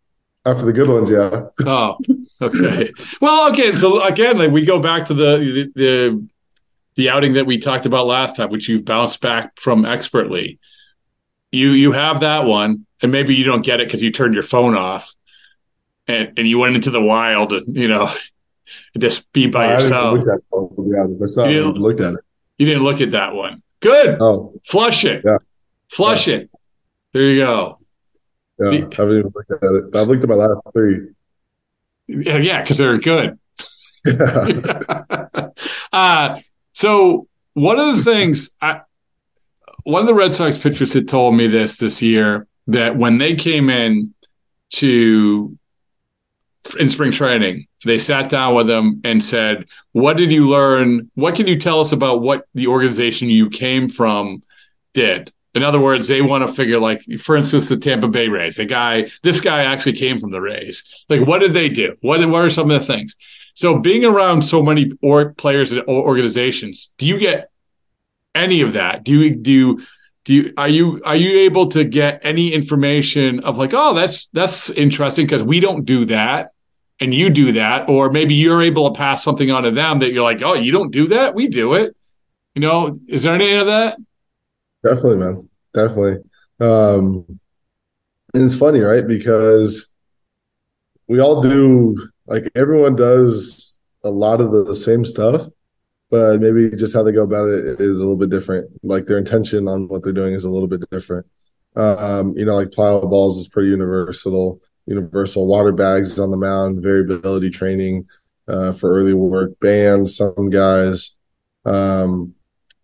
after 0.46 0.66
the 0.66 0.74
good 0.74 0.88
ones, 0.88 1.10
yeah. 1.10 1.48
oh, 1.66 1.98
okay. 2.42 2.92
Well, 3.20 3.52
okay. 3.52 3.76
So 3.76 4.02
again, 4.04 4.38
like 4.38 4.52
we 4.52 4.64
go 4.64 4.80
back 4.80 5.06
to 5.08 5.14
the, 5.14 5.38
the 5.38 5.72
the 5.76 6.28
the 6.96 7.10
outing 7.10 7.34
that 7.34 7.46
we 7.46 7.58
talked 7.58 7.86
about 7.86 8.08
last 8.08 8.38
time, 8.38 8.50
which 8.50 8.70
you've 8.70 8.86
bounced 8.86 9.20
back 9.20 9.60
from 9.60 9.86
expertly. 9.86 10.60
You 11.52 11.72
you 11.72 11.92
have 11.92 12.22
that 12.22 12.46
one, 12.46 12.86
and 13.02 13.12
maybe 13.12 13.36
you 13.36 13.44
don't 13.44 13.66
get 13.66 13.82
it 13.82 13.88
because 13.88 14.02
you 14.02 14.12
turned 14.12 14.34
your 14.34 14.44
phone 14.44 14.76
off, 14.76 15.14
and 16.08 16.32
and 16.38 16.48
you 16.48 16.60
went 16.60 16.76
into 16.76 16.92
the 16.92 17.02
wild, 17.02 17.52
and 17.52 17.76
you 17.76 17.90
know, 17.90 18.14
just 18.98 19.32
be 19.32 19.48
by 19.48 19.74
yourself. 19.74 20.20
you 20.20 20.26
didn't, 20.26 21.78
look 21.78 22.00
at 22.00 22.14
it. 22.14 22.20
You 22.58 22.66
didn't 22.66 22.84
look 22.84 23.02
at 23.02 23.12
that 23.12 23.34
one. 23.34 23.62
Good. 23.80 24.18
Oh, 24.20 24.54
flush 24.66 25.06
it. 25.06 25.24
Yeah. 25.26 25.38
Flush 25.90 26.28
yeah. 26.28 26.36
it. 26.36 26.50
There 27.14 27.24
you 27.24 27.44
go. 27.44 27.80
Yeah, 28.60 28.70
the, 28.70 28.78
I 28.78 28.96
haven't 28.96 29.20
even 29.20 29.32
looked 29.34 29.52
at 29.52 29.60
it. 29.62 29.96
I've 29.96 30.08
looked 30.08 30.24
at 30.24 30.30
my 30.30 30.36
last 30.36 30.62
three. 30.74 31.10
Yeah, 32.08 32.62
because 32.62 32.78
they're 32.78 32.98
good. 32.98 33.38
Yeah. 34.06 34.80
uh, 35.94 36.40
so 36.74 37.28
one 37.54 37.80
of 37.80 37.98
the 37.98 38.04
things, 38.04 38.52
I, 38.62 38.82
one 39.84 40.02
of 40.02 40.08
the 40.08 40.14
Red 40.14 40.34
Sox 40.34 40.58
pitchers 40.58 40.94
had 40.94 41.08
told 41.08 41.36
me 41.36 41.48
this 41.48 41.78
this 41.78 42.02
year 42.02 42.48
that 42.68 42.98
when 42.98 43.18
they 43.18 43.36
came 43.36 43.70
in 43.70 44.14
to 44.74 45.58
in 46.76 46.90
spring 46.90 47.12
training, 47.12 47.68
they 47.86 48.00
sat 48.00 48.30
down 48.30 48.56
with 48.56 48.68
them 48.68 49.02
and 49.04 49.24
said, 49.24 49.66
"What 49.92 50.18
did 50.18 50.32
you 50.32 50.50
learn? 50.50 51.12
What 51.16 51.36
can 51.36 51.48
you 51.48 51.58
tell 51.58 51.80
us 51.80 51.92
about 51.92 52.22
what 52.22 52.46
the 52.54 52.68
organization 52.68 53.30
you 53.30 53.50
came 53.50 53.90
from 53.90 54.44
did?" 54.94 55.32
In 55.58 55.64
other 55.64 55.80
words, 55.80 56.08
they 56.08 56.22
want 56.22 56.48
to 56.48 56.54
figure 56.54 56.80
like, 56.80 57.02
for 57.20 57.36
instance, 57.36 57.68
the 57.68 57.78
Tampa 57.78 58.08
Bay 58.08 58.28
Rays. 58.28 58.58
The 58.58 58.66
guy, 58.66 59.10
this 59.24 59.42
guy 59.42 59.64
actually 59.64 59.94
came 59.94 60.20
from 60.20 60.30
the 60.30 60.40
Rays. 60.40 60.84
Like, 61.10 61.26
what 61.26 61.40
did 61.40 61.54
they 61.54 61.68
do? 61.68 61.96
What, 62.02 62.20
what 62.30 62.46
are 62.46 62.50
some 62.52 62.70
of 62.70 62.80
the 62.80 62.86
things? 62.86 63.16
So, 63.56 63.80
being 63.80 64.06
around 64.06 64.44
so 64.44 64.62
many 64.62 64.92
or 65.02 65.34
players 65.34 65.72
and 65.72 65.82
organizations, 65.88 66.92
do 67.00 67.08
you 67.08 67.18
get 67.18 67.50
any 68.36 68.62
of 68.62 68.74
that? 68.74 69.04
Do 69.04 69.20
you 69.20 69.36
do 69.36 69.52
you 69.52 69.86
do 70.26 70.34
you 70.36 70.54
are 70.58 70.70
you 70.70 71.02
are 71.04 71.16
you 71.16 71.40
able 71.40 71.70
to 71.70 71.84
get 71.84 72.20
any 72.22 72.54
information 72.54 73.40
of 73.40 73.58
like, 73.58 73.74
oh, 73.74 73.96
that's 73.96 74.28
that's 74.34 74.70
interesting 74.70 75.26
because 75.26 75.42
we 75.42 75.60
don't 75.60 75.86
do 75.86 76.06
that 76.06 76.52
and 77.00 77.14
you 77.14 77.30
do 77.30 77.52
that, 77.54 77.90
or 77.90 78.12
maybe 78.12 78.34
you're 78.34 78.62
able 78.62 78.92
to 78.92 78.98
pass 78.98 79.24
something 79.24 79.52
on 79.52 79.64
to 79.64 79.72
them 79.72 80.00
that 80.00 80.12
you're 80.12 80.24
like, 80.24 80.42
oh, 80.42 80.54
you 80.54 80.72
don't 80.72 80.92
do 80.92 81.08
that, 81.10 81.36
we 81.36 81.48
do 81.48 81.74
it. 81.74 81.96
You 82.56 82.62
know, 82.62 83.00
is 83.08 83.24
there 83.24 83.36
any 83.36 83.54
of 83.54 83.68
that? 83.68 83.98
Definitely, 84.84 85.18
man. 85.18 85.50
Definitely. 85.74 86.24
Um, 86.60 87.40
and 88.34 88.44
it's 88.44 88.56
funny, 88.56 88.80
right? 88.80 89.06
Because 89.08 89.90
we 91.08 91.20
all 91.20 91.42
do, 91.42 92.10
like, 92.26 92.50
everyone 92.56 92.96
does 92.96 93.78
a 94.04 94.10
lot 94.10 94.42
of 94.42 94.52
the, 94.52 94.74
same 94.74 95.06
stuff, 95.06 95.48
but 96.10 96.42
maybe 96.42 96.76
just 96.76 96.94
how 96.94 97.04
they 97.04 97.12
go 97.12 97.24
about 97.24 97.50
it 97.50 97.80
is 97.80 97.98
a 97.98 98.00
little 98.00 98.16
bit 98.16 98.30
different. 98.30 98.72
Like, 98.82 99.06
their 99.06 99.18
intention 99.18 99.68
on 99.68 99.88
what 99.88 100.04
they're 100.04 100.14
doing 100.14 100.34
is 100.34 100.46
a 100.46 100.50
little 100.50 100.68
bit 100.68 100.90
different. 100.90 101.28
Um, 101.76 102.36
you 102.36 102.44
know, 102.44 102.56
like 102.56 102.70
plyo 102.70 103.08
balls 103.08 103.38
is 103.38 103.48
pretty 103.48 103.70
universal. 103.70 104.62
Universal 104.88 105.46
water 105.46 105.72
bags 105.72 106.18
on 106.18 106.32
the 106.32 106.38
mound, 106.38 106.82
variability 106.82 107.50
training 107.50 108.08
uh, 108.48 108.72
for 108.72 108.96
early 108.96 109.14
work, 109.14 109.60
bands, 109.60 110.16
some 110.16 110.50
guys. 110.50 111.16
Um, 111.66 112.34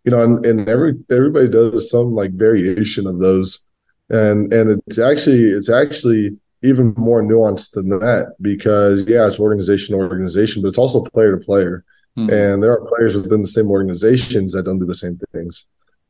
you 0.03 0.11
know, 0.11 0.21
and, 0.21 0.45
and 0.45 0.67
every 0.67 0.95
everybody 1.09 1.47
does 1.47 1.89
some 1.89 2.13
like 2.13 2.31
variation 2.33 3.07
of 3.07 3.19
those, 3.19 3.65
and 4.09 4.53
and 4.53 4.81
it's 4.85 4.99
actually 4.99 5.45
it's 5.45 5.69
actually 5.69 6.37
even 6.61 6.93
more 6.97 7.21
nuanced 7.21 7.71
than 7.71 7.89
that 7.89 8.35
because 8.41 9.07
yeah, 9.07 9.27
it's 9.27 9.39
organization 9.39 9.95
to 9.95 10.03
organization, 10.03 10.61
but 10.61 10.69
it's 10.69 10.77
also 10.77 11.03
player 11.03 11.37
to 11.37 11.45
player, 11.45 11.85
hmm. 12.15 12.29
and 12.29 12.61
there 12.61 12.73
are 12.73 12.85
players 12.85 13.15
within 13.15 13.41
the 13.41 13.47
same 13.47 13.69
organizations 13.69 14.53
that 14.53 14.63
don't 14.63 14.79
do 14.79 14.85
the 14.85 14.95
same 14.95 15.17
things, 15.31 15.67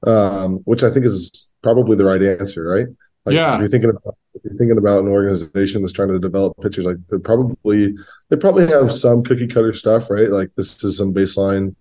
um, 0.07 0.55
which 0.65 0.81
I 0.81 0.89
think 0.89 1.05
is 1.05 1.53
probably 1.61 1.95
the 1.95 2.05
right 2.05 2.21
answer, 2.21 2.67
right? 2.67 2.87
Like 3.25 3.35
Yeah. 3.35 3.53
if 3.55 3.59
you're 3.61 3.69
thinking 3.69 3.89
about 3.89 4.17
if 4.33 4.41
you're 4.43 4.57
thinking 4.57 4.77
about 4.77 5.01
an 5.03 5.07
organization 5.07 5.81
that's 5.81 5.93
trying 5.93 6.09
to 6.09 6.19
develop 6.19 6.57
pitchers, 6.61 6.85
like 6.85 6.97
they 7.09 7.17
probably 7.17 7.95
they 8.29 8.35
probably 8.35 8.67
have 8.67 8.91
some 8.91 9.23
cookie 9.23 9.47
cutter 9.47 9.73
stuff, 9.73 10.09
right? 10.09 10.29
Like 10.29 10.51
this 10.55 10.83
is 10.83 10.97
some 10.97 11.13
baseline. 11.13 11.75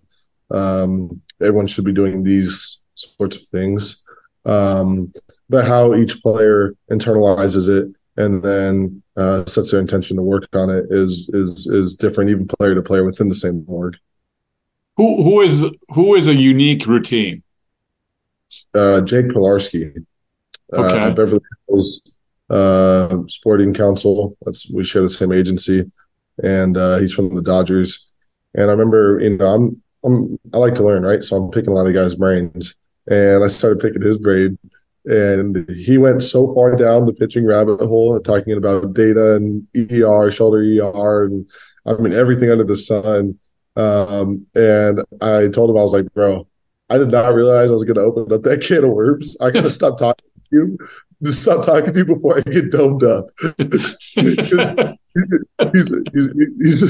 Um, 0.51 1.21
everyone 1.41 1.67
should 1.67 1.85
be 1.85 1.91
doing 1.93 2.23
these 2.23 2.83
sorts 2.95 3.35
of 3.35 3.43
things. 3.47 4.03
Um, 4.45 5.11
but 5.49 5.65
how 5.65 5.95
each 5.95 6.21
player 6.21 6.73
internalizes 6.91 7.69
it 7.69 7.93
and 8.17 8.43
then 8.43 9.01
uh, 9.17 9.45
sets 9.45 9.71
their 9.71 9.79
intention 9.79 10.17
to 10.17 10.23
work 10.23 10.45
on 10.53 10.69
it 10.69 10.85
is 10.89 11.29
is 11.33 11.67
is 11.67 11.95
different, 11.95 12.29
even 12.29 12.47
player 12.47 12.75
to 12.75 12.81
player 12.81 13.03
within 13.03 13.27
the 13.29 13.35
same 13.35 13.65
org. 13.67 13.95
Who 14.97 15.23
who 15.23 15.41
is 15.41 15.65
who 15.89 16.15
is 16.15 16.27
a 16.27 16.35
unique 16.35 16.85
routine? 16.85 17.41
Uh, 18.75 19.01
Jake 19.01 19.27
Pilarski, 19.27 20.05
Okay. 20.73 20.99
uh, 20.99 21.11
Beverly 21.11 21.41
Hills 21.67 22.01
uh, 22.49 23.17
Sports 23.27 23.77
Council. 23.77 24.37
That's 24.41 24.69
we 24.71 24.83
share 24.83 25.01
the 25.01 25.09
same 25.09 25.31
agency, 25.31 25.91
and 26.41 26.77
uh, 26.77 26.97
he's 26.97 27.13
from 27.13 27.35
the 27.35 27.41
Dodgers. 27.41 28.11
And 28.55 28.69
I 28.69 28.73
remember, 28.73 29.19
you 29.19 29.37
know, 29.37 29.45
I'm 29.45 29.81
I'm 30.05 30.39
I 30.53 30.57
like 30.57 30.75
to 30.75 30.83
learn, 30.83 31.03
right? 31.03 31.23
So 31.23 31.37
I'm 31.37 31.51
picking 31.51 31.71
a 31.71 31.73
lot 31.73 31.87
of 31.87 31.93
guys' 31.93 32.15
brains, 32.15 32.75
and 33.07 33.43
I 33.43 33.47
started 33.47 33.79
picking 33.79 34.01
his 34.01 34.17
brain. 34.17 34.57
And 35.05 35.69
he 35.69 35.97
went 35.97 36.23
so 36.23 36.53
far 36.53 36.77
down 36.77 37.05
the 37.05 37.13
pitching 37.13 37.45
rabbit 37.45 37.81
hole, 37.81 38.17
talking 38.21 38.55
about 38.55 38.93
data 38.93 39.35
and 39.35 39.67
ER, 39.75 40.31
shoulder 40.31 40.59
ER, 40.59 41.25
and 41.25 41.49
I 41.85 41.93
mean 41.93 42.13
everything 42.13 42.49
under 42.49 42.63
the 42.63 42.77
sun. 42.77 43.37
Um, 43.75 44.45
and 44.55 45.01
I 45.19 45.47
told 45.47 45.71
him 45.71 45.77
I 45.77 45.81
was 45.81 45.91
like, 45.91 46.13
bro, 46.13 46.47
I 46.89 46.97
did 46.97 47.09
not 47.09 47.33
realize 47.33 47.69
I 47.69 47.73
was 47.73 47.83
going 47.83 47.95
to 47.95 48.01
open 48.01 48.31
up 48.31 48.43
that 48.43 48.61
can 48.61 48.83
of 48.83 48.91
worms. 48.91 49.35
I 49.41 49.51
got 49.51 49.63
to 49.63 49.71
stop 49.71 49.97
talking 49.97 50.23
you. 50.53 50.77
Just 51.21 51.41
stop 51.41 51.65
talking 51.65 51.93
to 51.93 51.99
you 51.99 52.05
before 52.05 52.37
I 52.37 52.41
get 52.41 52.71
domed 52.71 53.03
up. 53.03 53.27
he's, 54.15 55.93
he's, 56.13 56.29
he's, 56.61 56.83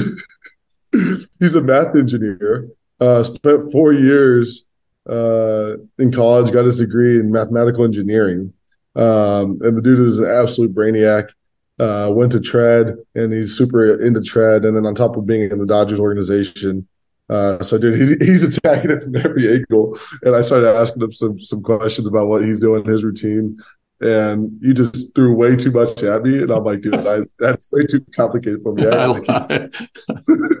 he's 1.38 1.54
a 1.54 1.60
math 1.60 1.94
engineer. 1.96 2.68
Uh, 3.00 3.22
spent 3.22 3.70
four 3.72 3.92
years 3.92 4.64
uh, 5.08 5.74
in 5.98 6.12
college, 6.12 6.52
got 6.52 6.64
his 6.64 6.78
degree 6.78 7.18
in 7.18 7.30
mathematical 7.30 7.84
engineering. 7.84 8.52
Um, 8.96 9.58
and 9.62 9.76
the 9.76 9.82
dude 9.82 10.00
is 10.00 10.18
an 10.20 10.30
absolute 10.30 10.74
brainiac. 10.74 11.30
Uh, 11.78 12.08
went 12.12 12.30
to 12.30 12.40
Tread, 12.40 12.94
and 13.16 13.32
he's 13.32 13.56
super 13.56 14.00
into 14.00 14.20
Tread. 14.20 14.64
And 14.64 14.76
then 14.76 14.86
on 14.86 14.94
top 14.94 15.16
of 15.16 15.26
being 15.26 15.50
in 15.50 15.58
the 15.58 15.66
Dodgers 15.66 15.98
organization, 15.98 16.86
uh, 17.30 17.62
so 17.62 17.78
dude, 17.78 17.98
he's, 17.98 18.10
he's 18.22 18.42
attacking 18.44 18.90
it 18.90 19.02
from 19.02 19.16
every 19.16 19.52
angle. 19.54 19.98
And 20.22 20.34
I 20.36 20.42
started 20.42 20.74
asking 20.76 21.02
him 21.02 21.12
some 21.12 21.40
some 21.40 21.62
questions 21.62 22.06
about 22.06 22.26
what 22.28 22.44
he's 22.44 22.60
doing, 22.60 22.84
his 22.84 23.02
routine, 23.04 23.58
and 24.00 24.50
you 24.60 24.74
just 24.74 25.14
threw 25.14 25.34
way 25.34 25.56
too 25.56 25.70
much 25.70 26.02
at 26.02 26.22
me. 26.22 26.42
And 26.42 26.50
I'm 26.50 26.64
like, 26.64 26.82
dude, 26.82 26.94
I, 26.94 27.20
that's 27.38 27.70
way 27.72 27.86
too 27.86 28.04
complicated 28.14 28.62
for 28.62 28.74
me. 28.74 28.86
I, 28.86 29.06
I, 29.06 29.68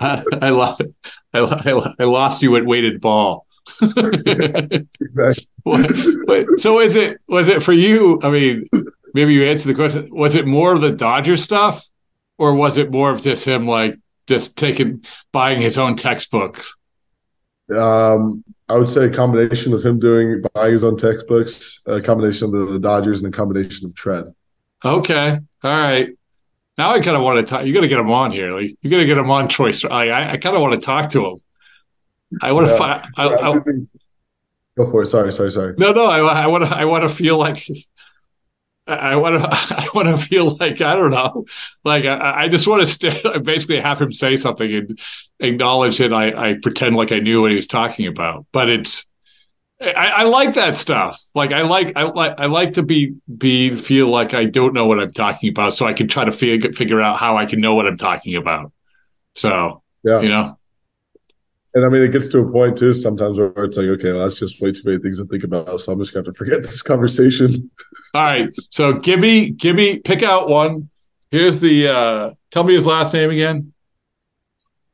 I, 0.00 0.24
I, 0.42 0.50
lo- 0.50 0.76
I, 1.34 1.94
I 1.98 2.04
lost 2.04 2.42
you 2.42 2.56
at 2.56 2.64
weighted 2.64 3.00
ball. 3.00 3.46
exactly. 3.80 5.48
What- 5.64 5.90
wait, 6.26 6.46
so 6.58 6.78
is 6.80 6.94
it 6.94 7.18
was 7.26 7.48
it 7.48 7.62
for 7.62 7.72
you? 7.72 8.20
I 8.22 8.28
mean, 8.28 8.68
maybe 9.14 9.32
you 9.32 9.44
answered 9.44 9.68
the 9.68 9.74
question. 9.74 10.08
Was 10.14 10.34
it 10.34 10.46
more 10.46 10.74
of 10.74 10.82
the 10.82 10.90
Dodger 10.92 11.38
stuff, 11.38 11.88
or 12.36 12.52
was 12.54 12.76
it 12.76 12.90
more 12.90 13.10
of 13.10 13.22
just 13.22 13.46
him 13.46 13.66
like 13.66 13.96
just 14.26 14.56
taking 14.56 15.04
buying 15.32 15.60
his 15.60 15.78
own 15.78 15.96
textbooks? 15.96 16.74
Um, 17.74 18.44
I 18.68 18.76
would 18.76 18.88
say 18.88 19.06
a 19.06 19.10
combination 19.10 19.72
of 19.72 19.82
him 19.84 19.98
doing 19.98 20.42
buying 20.54 20.72
his 20.72 20.84
own 20.84 20.96
textbooks, 20.96 21.80
a 21.86 22.00
combination 22.00 22.46
of 22.46 22.52
the, 22.52 22.72
the 22.74 22.78
Dodgers, 22.78 23.22
and 23.22 23.32
a 23.32 23.36
combination 23.36 23.86
of 23.86 23.94
Tread. 23.94 24.34
Okay, 24.84 25.38
all 25.62 25.70
right. 25.82 26.10
Now 26.76 26.90
I 26.90 27.00
kind 27.00 27.16
of 27.16 27.22
want 27.22 27.38
to 27.40 27.46
talk. 27.46 27.64
You 27.64 27.72
got 27.72 27.82
to 27.82 27.88
get 27.88 27.98
him 27.98 28.10
on 28.10 28.32
here. 28.32 28.52
Like 28.52 28.76
you 28.82 28.90
got 28.90 28.98
to 28.98 29.06
get 29.06 29.16
him 29.16 29.30
on 29.30 29.48
choice. 29.48 29.84
I 29.84 30.08
I, 30.08 30.32
I 30.32 30.36
kind 30.36 30.56
of 30.56 30.62
want 30.62 30.74
to 30.74 30.84
talk 30.84 31.10
to 31.10 31.26
him. 31.26 31.36
I 32.42 32.52
want 32.52 32.66
to 32.66 32.72
Yeah. 32.72 32.78
find. 32.78 33.06
I, 33.16 33.28
I, 33.28 33.60
Go 34.76 34.90
for 34.90 35.02
it. 35.02 35.06
Sorry, 35.06 35.32
sorry, 35.32 35.52
sorry. 35.52 35.74
No, 35.78 35.92
no, 35.92 36.04
I, 36.04 36.18
I 36.18 36.46
want 36.48 36.64
to. 36.64 36.76
I 36.76 36.84
want 36.84 37.02
to 37.02 37.08
feel 37.08 37.38
like. 37.38 37.64
I 38.86 39.16
want 39.16 39.42
to. 39.42 39.48
I 39.50 39.88
want 39.94 40.08
to 40.08 40.18
feel 40.28 40.56
like 40.56 40.80
I 40.80 40.94
don't 40.94 41.10
know. 41.10 41.46
Like 41.84 42.04
I, 42.04 42.44
I 42.44 42.48
just 42.48 42.66
want 42.66 42.82
to 42.82 42.86
stay, 42.86 43.22
basically 43.42 43.80
have 43.80 44.00
him 44.00 44.12
say 44.12 44.36
something 44.36 44.72
and 44.72 44.98
acknowledge 45.40 46.00
it. 46.00 46.12
I, 46.12 46.50
I 46.50 46.54
pretend 46.62 46.96
like 46.96 47.12
I 47.12 47.18
knew 47.20 47.40
what 47.40 47.50
he 47.50 47.56
was 47.56 47.66
talking 47.66 48.06
about, 48.06 48.46
but 48.52 48.68
it's. 48.68 49.06
I, 49.80 50.08
I 50.08 50.22
like 50.24 50.54
that 50.54 50.76
stuff. 50.76 51.20
Like 51.34 51.52
I 51.52 51.62
like 51.62 51.94
I 51.96 52.04
like 52.04 52.34
I 52.38 52.46
like 52.46 52.74
to 52.74 52.82
be 52.82 53.14
be 53.38 53.76
feel 53.76 54.08
like 54.08 54.32
I 54.34 54.46
don't 54.46 54.74
know 54.74 54.86
what 54.86 55.00
I'm 55.00 55.12
talking 55.12 55.50
about, 55.50 55.74
so 55.74 55.86
I 55.86 55.92
can 55.92 56.08
try 56.08 56.24
to 56.24 56.32
figure 56.32 56.72
figure 56.72 57.00
out 57.00 57.18
how 57.18 57.36
I 57.36 57.46
can 57.46 57.60
know 57.60 57.74
what 57.74 57.86
I'm 57.86 57.96
talking 57.98 58.36
about. 58.36 58.72
So 59.34 59.82
Yeah. 60.04 60.20
you 60.20 60.28
know, 60.28 60.58
And 61.74 61.84
I 61.84 61.88
mean, 61.88 62.02
it 62.02 62.12
gets 62.12 62.28
to 62.28 62.38
a 62.38 62.50
point 62.50 62.78
too 62.78 62.92
sometimes 62.92 63.36
where 63.36 63.52
it's 63.64 63.76
like, 63.76 63.86
okay, 63.88 64.12
well, 64.12 64.22
that's 64.22 64.38
just 64.38 64.60
way 64.60 64.70
too 64.70 64.82
many 64.84 64.98
things 64.98 65.18
to 65.18 65.24
think 65.26 65.42
about. 65.42 65.80
So 65.80 65.92
I'm 65.92 65.98
just 65.98 66.14
going 66.14 66.24
to 66.24 66.32
forget 66.32 66.62
this 66.62 66.82
conversation. 66.82 67.70
All 68.14 68.22
right. 68.22 68.48
So 68.70 68.92
Gibby, 68.92 69.50
Gibby, 69.50 69.98
pick 69.98 70.22
out 70.22 70.48
one. 70.48 70.88
Here's 71.30 71.58
the 71.58 71.88
uh 71.88 72.30
tell 72.52 72.62
me 72.62 72.74
his 72.74 72.86
last 72.86 73.12
name 73.12 73.30
again. 73.30 73.72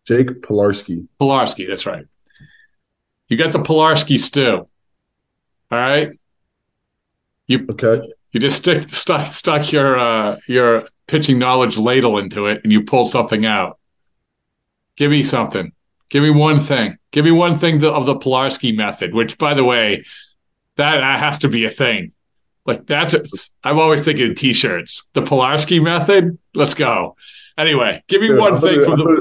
Jake 0.07 0.41
Pilarski. 0.41 1.07
Pilarski, 1.21 1.69
that's 1.69 1.85
right. 1.85 2.07
You 3.29 3.37
got 3.37 3.53
the 3.53 3.59
Pilarski 3.59 4.19
stew. 4.19 4.67
All 5.71 5.79
right. 5.79 6.19
You 7.47 7.67
Okay. 7.71 8.09
you 8.33 8.41
just 8.41 8.57
stick 8.57 8.89
stuck 8.89 9.35
stuck 9.35 9.71
your 9.71 9.99
uh 9.99 10.39
your 10.47 10.89
pitching 11.07 11.39
knowledge 11.39 11.77
ladle 11.77 12.17
into 12.17 12.47
it 12.47 12.63
and 12.65 12.73
you 12.73 12.85
pull 12.85 13.05
something 13.05 13.45
out. 13.45 13.79
Give 14.97 15.11
me 15.11 15.23
something. 15.25 15.73
Give 16.11 16.23
me 16.23 16.31
one 16.31 16.61
thing. 16.61 16.99
Give 17.13 17.25
me 17.25 17.31
one 17.33 17.59
thing 17.59 17.83
of 17.85 18.07
the 18.07 18.15
Pilarski 18.17 18.77
method, 18.77 19.15
which 19.15 19.39
by 19.39 19.55
the 19.55 19.65
way, 19.65 20.05
that 20.77 21.03
has 21.19 21.39
to 21.41 21.49
be 21.49 21.65
a 21.65 21.71
thing. 21.71 22.13
Like 22.67 22.87
that's 22.87 23.15
I'm 23.65 23.79
always 23.79 24.05
thinking 24.05 24.35
t-shirts. 24.35 25.03
The 25.15 25.23
Pilarski 25.23 25.83
method. 25.83 26.39
Let's 26.55 26.75
go. 26.75 27.17
Anyway, 27.57 28.03
give 28.09 28.21
me 28.21 28.29
Dude, 28.29 28.39
one 28.39 28.55
I'm 28.55 28.61
thing 28.61 28.75
gonna- 28.75 28.85
from 28.85 28.93
I'm 28.93 28.99
the 28.99 29.05
gonna- 29.05 29.21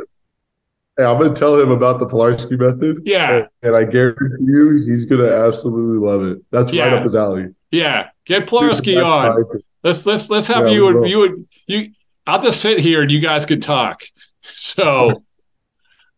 yeah, 0.97 1.09
I'm 1.11 1.17
going 1.17 1.33
to 1.33 1.39
tell 1.39 1.57
him 1.57 1.71
about 1.71 1.99
the 2.01 2.05
Pilarski 2.07 2.59
method. 2.59 3.03
Yeah. 3.05 3.31
And, 3.37 3.47
and 3.63 3.75
I 3.77 3.85
guarantee 3.85 4.43
you, 4.43 4.83
he's 4.85 5.05
going 5.05 5.21
to 5.21 5.33
absolutely 5.33 5.97
love 5.97 6.23
it. 6.23 6.39
That's 6.51 6.73
right 6.73 6.91
up 6.91 7.03
his 7.03 7.15
alley. 7.15 7.55
Yeah, 7.71 8.09
get 8.25 8.47
Pilarski 8.47 8.95
That's 8.95 9.05
on. 9.05 9.61
Let's 9.81 10.05
let's 10.05 10.29
let's 10.29 10.47
have 10.47 10.67
Yeah, 10.67 10.73
you 10.73 10.87
and 10.89 11.07
you 11.07 11.23
and 11.25 11.47
you. 11.67 11.91
I'll 12.27 12.41
just 12.41 12.59
sit 12.59 12.79
here 12.79 13.01
and 13.01 13.09
you 13.09 13.21
guys 13.21 13.45
can 13.45 13.61
talk. 13.61 14.01
So 14.41 15.23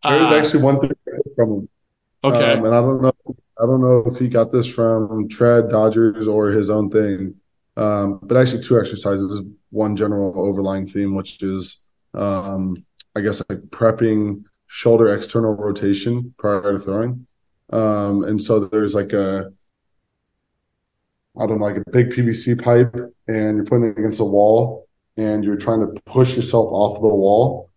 There's 0.04 0.32
uh, 0.32 0.36
actually 0.36 0.64
one 0.64 0.80
thing 0.80 0.92
from 1.36 1.52
him. 1.52 1.70
okay. 2.24 2.54
Um, 2.54 2.66
and 2.66 2.76
I 2.76 2.82
don't 2.82 3.02
know, 3.02 3.14
I 3.60 3.66
don't 3.66 3.82
know 3.82 4.04
if 4.08 4.18
he 4.18 4.28
got 4.28 4.52
this 4.52 4.68
from 4.68 5.30
Tread 5.30 5.70
Dodgers 5.70 6.28
or 6.28 6.50
his 6.50 6.70
own 6.70 6.90
thing. 6.90 7.36
Um, 7.78 8.20
but 8.24 8.38
actually, 8.38 8.64
two 8.64 8.80
exercises. 8.80 9.42
One 9.70 9.96
general 9.96 10.38
overlying 10.38 10.86
theme, 10.86 11.16
which 11.16 11.42
is, 11.42 11.86
um, 12.14 12.84
I 13.16 13.22
guess, 13.22 13.42
like 13.48 13.60
prepping 13.70 14.44
shoulder 14.68 15.14
external 15.16 15.54
rotation 15.54 16.34
prior 16.38 16.74
to 16.74 16.80
throwing. 16.80 17.26
Um, 17.72 18.24
and 18.26 18.42
so 18.42 18.60
there's 18.60 18.94
like 18.94 19.14
a, 19.14 19.52
I 21.40 21.46
don't 21.46 21.60
know, 21.60 21.66
like 21.66 21.78
a 21.78 21.90
big 21.92 22.10
PVC 22.10 22.62
pipe, 22.62 22.94
and 23.28 23.56
you're 23.56 23.66
putting 23.66 23.86
it 23.86 23.98
against 23.98 24.20
a 24.20 24.26
wall, 24.26 24.90
and 25.16 25.44
you're 25.44 25.56
trying 25.56 25.80
to 25.80 26.02
push 26.06 26.36
yourself 26.36 26.68
off 26.72 27.02
the 27.02 27.08
wall, 27.08 27.71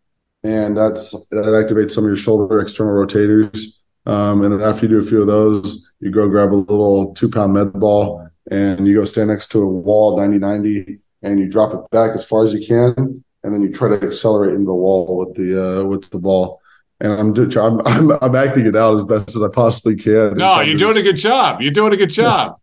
and 0.44 0.76
that's 0.76 1.11
that 1.30 1.46
activates 1.46 1.92
some 1.92 2.04
of 2.04 2.09
your 2.09 2.16
shoulder 2.16 2.61
external 2.61 2.92
rotators. 2.92 3.78
Um, 4.07 4.42
and 4.42 4.52
then 4.52 4.61
after 4.61 4.85
you 4.87 4.90
do 4.92 4.98
a 4.98 5.02
few 5.02 5.22
of 5.22 5.26
those, 5.26 5.90
you 6.00 6.11
go 6.11 6.28
grab 6.28 6.52
a 6.52 6.54
little 6.57 7.14
two 7.14 7.30
pound 7.30 7.54
med 7.54 7.72
ball 7.72 8.28
and 8.50 8.87
you 8.87 8.94
go 8.94 9.04
stand 9.07 9.30
next 9.30 9.50
to 9.52 9.62
a 9.62 9.66
wall 9.66 10.18
90 10.18 10.38
90 10.38 10.98
and 11.22 11.40
you 11.40 11.48
drop 11.50 11.72
it 11.72 11.80
back 11.90 12.14
as 12.14 12.22
far 12.24 12.44
as 12.44 12.52
you 12.52 12.64
can. 12.66 13.24
And 13.42 13.52
then 13.54 13.62
you 13.62 13.72
try 13.72 13.88
to 13.88 14.07
accelerate 14.07 14.52
into 14.54 14.66
the 14.66 14.74
wall 14.74 15.16
with 15.16 15.35
the, 15.37 15.80
uh, 15.80 15.85
with 15.85 16.09
the 16.11 16.18
ball. 16.18 16.61
And 17.00 17.12
I'm, 17.12 17.57
I'm, 17.59 17.80
I'm, 17.87 18.18
I'm 18.22 18.35
acting 18.37 18.66
it 18.66 18.76
out 18.76 18.94
as 18.96 19.04
best 19.04 19.35
as 19.35 19.42
I 19.42 19.48
possibly 19.48 19.96
can. 19.96 20.37
no, 20.37 20.61
you're 20.61 20.76
doing 20.76 20.98
a 20.98 21.02
good 21.02 21.16
job. 21.16 21.62
You're 21.62 21.72
doing 21.72 21.94
a 21.94 21.96
good 21.96 22.11
job. 22.11 22.59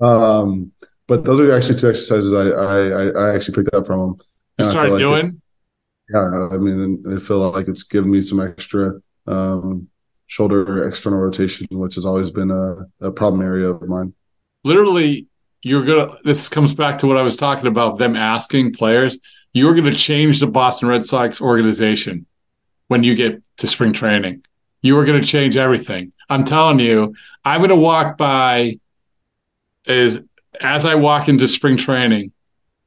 Um, 0.00 0.72
but 1.06 1.24
those 1.24 1.40
are 1.40 1.52
actually 1.56 1.78
two 1.78 1.88
exercises 1.88 2.34
I, 2.34 2.48
I, 2.50 3.30
I- 3.30 3.34
actually 3.34 3.54
picked 3.54 3.74
up 3.74 3.86
from 3.86 4.00
him. 4.00 4.20
You 4.58 4.64
started 4.66 4.92
like 4.92 5.00
it- 5.00 5.04
doing. 5.04 5.42
Yeah, 6.10 6.48
I 6.52 6.58
mean, 6.58 7.02
I 7.10 7.18
feel 7.18 7.50
like 7.50 7.68
it's 7.68 7.82
given 7.82 8.10
me 8.10 8.20
some 8.20 8.40
extra 8.40 9.00
um, 9.26 9.88
shoulder 10.26 10.86
external 10.86 11.18
rotation, 11.18 11.66
which 11.70 11.96
has 11.96 12.04
always 12.06 12.30
been 12.30 12.50
a, 12.50 12.86
a 13.00 13.10
problem 13.10 13.42
area 13.42 13.68
of 13.68 13.88
mine. 13.88 14.14
literally 14.64 15.26
you're 15.62 15.84
gonna 15.84 16.16
this 16.24 16.48
comes 16.48 16.74
back 16.74 16.98
to 16.98 17.06
what 17.06 17.16
i 17.16 17.22
was 17.22 17.36
talking 17.36 17.66
about 17.66 17.98
them 17.98 18.14
asking 18.16 18.72
players 18.72 19.16
you're 19.52 19.74
gonna 19.74 19.94
change 19.94 20.38
the 20.38 20.46
boston 20.46 20.88
red 20.88 21.02
sox 21.02 21.40
organization 21.40 22.26
when 22.88 23.02
you 23.02 23.14
get 23.16 23.42
to 23.56 23.66
spring 23.66 23.92
training. 23.92 24.44
You 24.82 24.96
are 24.98 25.04
gonna 25.04 25.22
change 25.22 25.56
everything. 25.56 26.12
I'm 26.28 26.44
telling 26.44 26.78
you 26.78 27.14
i'm 27.44 27.60
gonna 27.60 27.74
walk 27.76 28.18
by 28.18 28.78
as 29.86 30.20
as 30.60 30.84
i 30.84 30.94
walk 30.94 31.28
into 31.28 31.48
spring 31.48 31.76
training 31.76 32.32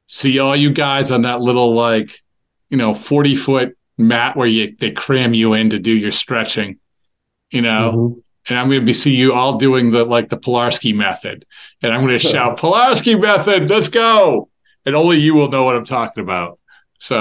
see 0.06 0.40
all 0.40 0.56
you 0.56 0.72
guys 0.72 1.12
on 1.12 1.22
that 1.22 1.40
little 1.40 1.72
like, 1.72 2.20
you 2.70 2.76
know, 2.76 2.94
40 2.94 3.36
foot 3.36 3.76
mat 3.98 4.36
where 4.36 4.46
you 4.46 4.74
they 4.76 4.90
cram 4.90 5.34
you 5.34 5.52
in 5.54 5.70
to 5.70 5.78
do 5.78 5.92
your 5.92 6.12
stretching, 6.12 6.78
you 7.50 7.62
know. 7.62 7.92
Mm-hmm. 7.92 8.20
And 8.48 8.58
I'm 8.58 8.68
going 8.68 8.80
to 8.80 8.86
be 8.86 8.94
see 8.94 9.14
you 9.14 9.34
all 9.34 9.58
doing 9.58 9.90
the 9.90 10.04
like 10.04 10.30
the 10.30 10.38
Pilarski 10.38 10.94
method, 10.94 11.44
and 11.82 11.92
I'm 11.92 12.00
going 12.00 12.18
to 12.18 12.18
shout 12.18 12.58
Pilarski 12.58 13.20
method, 13.20 13.68
let's 13.68 13.88
go, 13.88 14.48
and 14.86 14.96
only 14.96 15.18
you 15.18 15.34
will 15.34 15.50
know 15.50 15.64
what 15.64 15.76
I'm 15.76 15.84
talking 15.84 16.22
about. 16.22 16.58
So, 16.98 17.16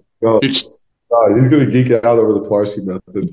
oh, 1.10 1.34
he's 1.36 1.48
going 1.48 1.64
to 1.64 1.70
geek 1.70 1.90
out 2.04 2.18
over 2.18 2.34
the 2.34 2.42
Pilarski 2.42 2.84
method. 2.84 3.30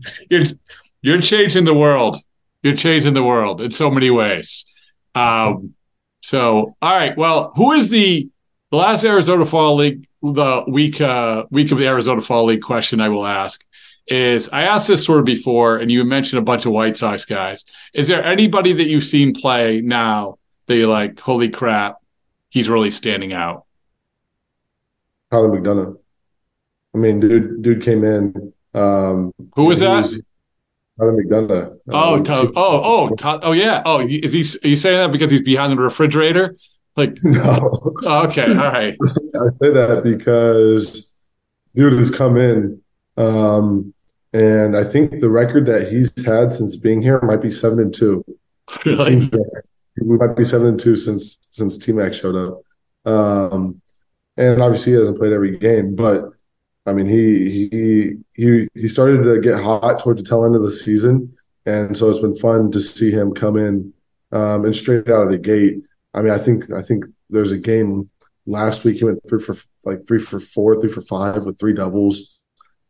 you're 0.30 0.44
you're 1.02 1.20
changing 1.20 1.64
the 1.64 1.74
world. 1.74 2.18
You're 2.62 2.76
changing 2.76 3.14
the 3.14 3.22
world 3.22 3.60
in 3.60 3.70
so 3.70 3.90
many 3.90 4.10
ways. 4.10 4.64
Um, 5.14 5.74
so, 6.22 6.76
all 6.80 6.96
right. 6.96 7.16
Well, 7.16 7.52
who 7.54 7.72
is 7.72 7.90
the 7.90 8.28
the 8.74 8.80
last 8.80 9.04
Arizona 9.04 9.46
Fall 9.46 9.76
League 9.76 10.08
the 10.20 10.64
week 10.66 11.00
uh, 11.00 11.44
week 11.50 11.70
of 11.70 11.78
the 11.78 11.86
Arizona 11.86 12.20
Fall 12.20 12.46
League 12.46 12.60
question 12.60 13.00
I 13.00 13.08
will 13.08 13.24
ask 13.24 13.64
is 14.08 14.48
I 14.48 14.64
asked 14.64 14.88
this 14.88 15.04
sort 15.04 15.20
of 15.20 15.24
before, 15.24 15.76
and 15.76 15.92
you 15.92 16.04
mentioned 16.04 16.40
a 16.40 16.42
bunch 16.42 16.66
of 16.66 16.72
White 16.72 16.96
Sox 16.96 17.24
guys. 17.24 17.64
Is 17.94 18.08
there 18.08 18.24
anybody 18.24 18.72
that 18.72 18.86
you've 18.86 19.04
seen 19.04 19.32
play 19.32 19.80
now 19.80 20.38
that 20.66 20.76
you're 20.76 20.88
like, 20.88 21.20
holy 21.20 21.50
crap, 21.50 21.98
he's 22.50 22.68
really 22.68 22.90
standing 22.90 23.32
out? 23.32 23.64
Tyler 25.30 25.50
McDonough. 25.50 25.96
I 26.96 26.98
mean, 26.98 27.20
dude, 27.20 27.62
dude 27.62 27.80
came 27.80 28.02
in. 28.02 28.52
Um, 28.74 29.32
Who 29.54 29.66
was 29.66 29.78
that? 29.78 29.94
Was, 29.94 30.20
Tyler 30.98 31.12
McDonough. 31.12 31.78
Oh, 31.90 32.22
oh, 32.28 32.52
oh, 32.56 33.16
oh, 33.22 33.38
oh, 33.40 33.52
yeah. 33.52 33.82
Oh, 33.86 34.00
is 34.00 34.32
he? 34.32 34.66
Are 34.66 34.68
you 34.68 34.76
saying 34.76 34.96
that 34.96 35.12
because 35.12 35.30
he's 35.30 35.42
behind 35.42 35.72
the 35.72 35.80
refrigerator? 35.80 36.56
Like, 36.96 37.16
no. 37.24 37.80
Oh, 38.04 38.26
okay, 38.26 38.44
all 38.46 38.54
right. 38.54 38.96
I 39.02 39.48
say 39.60 39.70
that 39.70 40.02
because 40.04 41.10
dude 41.74 41.98
has 41.98 42.10
come 42.10 42.36
in, 42.36 42.80
um, 43.16 43.92
and 44.32 44.76
I 44.76 44.84
think 44.84 45.20
the 45.20 45.30
record 45.30 45.66
that 45.66 45.92
he's 45.92 46.12
had 46.24 46.52
since 46.52 46.76
being 46.76 47.02
here 47.02 47.20
might 47.22 47.40
be 47.40 47.50
seven 47.50 47.80
and 47.80 47.94
two. 47.94 48.24
Really? 48.86 49.30
We 50.00 50.16
might 50.16 50.36
be 50.36 50.44
seven 50.44 50.68
and 50.68 50.80
two 50.80 50.96
since 50.96 51.38
since 51.42 51.78
T 51.78 51.92
Mac 51.92 52.14
showed 52.14 52.34
up. 52.34 52.62
Um, 53.04 53.80
and 54.36 54.60
obviously 54.60 54.92
he 54.92 54.98
hasn't 54.98 55.18
played 55.18 55.32
every 55.32 55.56
game, 55.58 55.94
but 55.94 56.30
I 56.86 56.92
mean 56.92 57.06
he 57.06 57.68
he 57.68 58.16
he 58.32 58.68
he 58.74 58.88
started 58.88 59.22
to 59.22 59.40
get 59.40 59.62
hot 59.62 60.00
towards 60.00 60.22
the 60.22 60.28
tail 60.28 60.44
end 60.44 60.56
of 60.56 60.62
the 60.62 60.72
season, 60.72 61.36
and 61.66 61.96
so 61.96 62.10
it's 62.10 62.18
been 62.18 62.36
fun 62.36 62.70
to 62.72 62.80
see 62.80 63.10
him 63.10 63.34
come 63.34 63.56
in 63.56 63.92
um, 64.32 64.64
and 64.64 64.74
straight 64.74 65.08
out 65.08 65.22
of 65.22 65.30
the 65.30 65.38
gate. 65.38 65.82
I 66.14 66.22
mean, 66.22 66.32
I 66.32 66.38
think 66.38 66.72
I 66.72 66.82
think 66.82 67.04
there's 67.30 67.52
a 67.52 67.58
game 67.58 68.10
last 68.46 68.84
week 68.84 68.98
he 68.98 69.04
went 69.04 69.20
three 69.28 69.40
for 69.40 69.56
like 69.84 70.06
three 70.06 70.20
for 70.20 70.40
four, 70.40 70.80
three 70.80 70.90
for 70.90 71.02
five 71.02 71.44
with 71.44 71.58
three 71.58 71.74
doubles. 71.74 72.38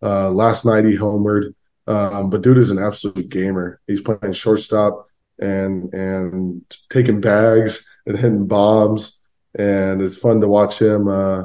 Uh, 0.03 0.31
last 0.31 0.67
night 0.67 0.85
he 0.85 0.97
homered, 0.97 1.55
um, 1.87 2.31
but 2.31 2.43
dude 2.43 2.59
is 2.59 2.71
an 2.71 2.79
absolute 2.79 3.29
gamer. 3.29 3.81
He's 3.87 4.03
playing 4.03 4.35
shortstop 4.35 5.07
and 5.39 5.93
and 5.95 6.63
taking 6.91 7.21
bags 7.21 7.85
and 8.07 8.17
hitting 8.17 8.47
bombs 8.47 9.21
and 9.55 10.03
it's 10.03 10.17
fun 10.17 10.41
to 10.41 10.49
watch 10.49 10.81
him. 10.81 11.09
Uh, 11.09 11.45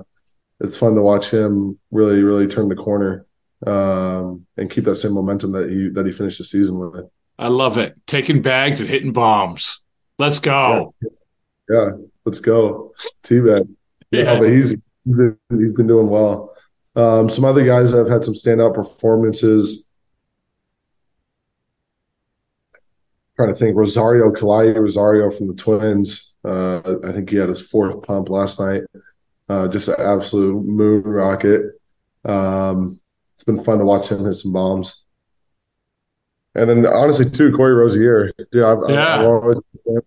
it's 0.59 0.77
fun 0.77 0.95
to 0.95 1.01
watch 1.01 1.29
him 1.29 1.79
really, 1.91 2.23
really 2.23 2.47
turn 2.47 2.67
the 2.67 2.75
corner 2.75 3.25
um, 3.65 4.45
and 4.57 4.69
keep 4.69 4.83
that 4.85 4.95
same 4.95 5.13
momentum 5.13 5.51
that 5.53 5.69
he 5.69 5.89
that 5.89 6.05
he 6.05 6.11
finished 6.11 6.39
the 6.39 6.43
season 6.43 6.79
with. 6.79 7.05
I 7.37 7.47
love 7.47 7.77
it. 7.77 7.95
Taking 8.07 8.41
bags 8.41 8.81
and 8.81 8.89
hitting 8.89 9.13
bombs. 9.13 9.81
Let's 10.17 10.39
go. 10.39 10.93
Yeah, 11.01 11.09
yeah 11.69 11.91
let's 12.25 12.39
go. 12.39 12.93
T-bag. 13.23 13.67
yeah, 14.11 14.23
yeah, 14.23 14.39
but 14.39 14.49
he's 14.49 14.69
he's 14.69 15.73
been, 15.73 15.87
doing 15.87 16.09
well. 16.09 16.55
Um, 16.95 17.29
some 17.29 17.45
other 17.45 17.65
guys 17.65 17.91
have 17.91 18.09
had 18.09 18.23
some 18.23 18.33
standout 18.33 18.75
performances. 18.75 19.83
trying 23.35 23.49
to 23.49 23.55
think 23.55 23.77
Rosario 23.77 24.31
Kala'i 24.31 24.75
Rosario 24.75 25.31
from 25.31 25.47
the 25.47 25.53
Twins 25.53 26.29
uh, 26.43 26.99
I 27.05 27.11
think 27.11 27.29
he 27.29 27.37
had 27.37 27.49
his 27.49 27.65
fourth 27.65 28.01
pump 28.03 28.29
last 28.29 28.59
night. 28.59 28.83
Uh, 29.47 29.67
just 29.67 29.87
an 29.87 29.95
absolute 29.99 30.65
moon 30.65 31.03
rocket. 31.03 31.61
Um, 32.23 32.99
it's 33.35 33.43
been 33.43 33.63
fun 33.63 33.79
to 33.79 33.85
watch 33.85 34.09
him 34.09 34.23
hit 34.23 34.33
some 34.33 34.53
bombs. 34.53 35.03
And 36.55 36.69
then 36.69 36.85
honestly, 36.85 37.29
too, 37.29 37.55
Corey 37.55 37.73
Rosier. 37.73 38.31
Dude, 38.51 38.63
I've, 38.63 38.77
yeah. 38.89 39.19
I've, 39.19 39.25
always, 39.25 39.57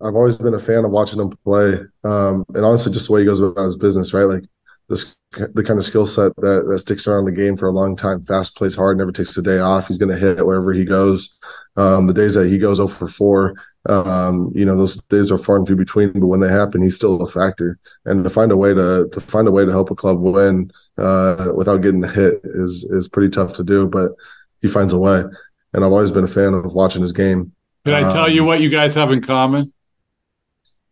I've 0.00 0.14
always 0.14 0.36
been 0.36 0.54
a 0.54 0.58
fan 0.58 0.84
of 0.84 0.90
watching 0.90 1.20
him 1.20 1.30
play. 1.44 1.80
Um, 2.04 2.44
and 2.54 2.64
honestly, 2.64 2.92
just 2.92 3.08
the 3.08 3.14
way 3.14 3.20
he 3.20 3.26
goes 3.26 3.40
about 3.40 3.64
his 3.64 3.76
business, 3.76 4.12
right? 4.12 4.24
Like 4.24 4.44
this, 4.88 5.16
the 5.32 5.62
kind 5.62 5.78
of 5.78 5.84
skill 5.84 6.06
set 6.06 6.34
that, 6.36 6.66
that 6.68 6.78
sticks 6.80 7.06
around 7.06 7.24
the 7.24 7.32
game 7.32 7.56
for 7.56 7.66
a 7.68 7.72
long 7.72 7.96
time. 7.96 8.24
Fast, 8.24 8.56
plays 8.56 8.74
hard, 8.74 8.98
never 8.98 9.12
takes 9.12 9.36
a 9.36 9.42
day 9.42 9.58
off. 9.58 9.88
He's 9.88 9.98
going 9.98 10.12
to 10.12 10.18
hit 10.18 10.44
wherever 10.44 10.72
he 10.72 10.84
goes. 10.84 11.38
Um, 11.76 12.06
the 12.06 12.14
days 12.14 12.34
that 12.34 12.48
he 12.48 12.58
goes 12.58 12.78
over 12.78 13.08
4, 13.08 13.54
um, 13.88 14.52
you 14.54 14.64
know, 14.64 14.76
those 14.76 14.96
days 15.04 15.30
are 15.30 15.38
far 15.38 15.56
and 15.56 15.66
few 15.66 15.74
between, 15.76 16.12
but 16.12 16.26
when 16.26 16.40
they 16.40 16.48
happen, 16.48 16.82
he's 16.82 16.96
still 16.96 17.20
a 17.22 17.30
factor. 17.30 17.78
And 18.04 18.22
to 18.22 18.30
find 18.30 18.52
a 18.52 18.56
way 18.56 18.74
to 18.74 19.08
to 19.12 19.20
find 19.20 19.48
a 19.48 19.50
way 19.50 19.64
to 19.64 19.72
help 19.72 19.90
a 19.90 19.94
club 19.94 20.20
win 20.20 20.70
uh, 20.98 21.48
without 21.54 21.78
getting 21.78 22.02
hit 22.02 22.40
is 22.44 22.84
is 22.84 23.08
pretty 23.08 23.30
tough 23.30 23.54
to 23.54 23.64
do. 23.64 23.88
But 23.88 24.12
he 24.60 24.68
finds 24.68 24.92
a 24.92 24.98
way, 24.98 25.24
and 25.72 25.84
I've 25.84 25.92
always 25.92 26.12
been 26.12 26.24
a 26.24 26.28
fan 26.28 26.54
of 26.54 26.74
watching 26.74 27.02
his 27.02 27.12
game. 27.12 27.52
Can 27.84 27.94
I 27.94 28.12
tell 28.12 28.24
um, 28.24 28.30
you 28.30 28.44
what 28.44 28.60
you 28.60 28.70
guys 28.70 28.94
have 28.94 29.10
in 29.10 29.20
common? 29.20 29.72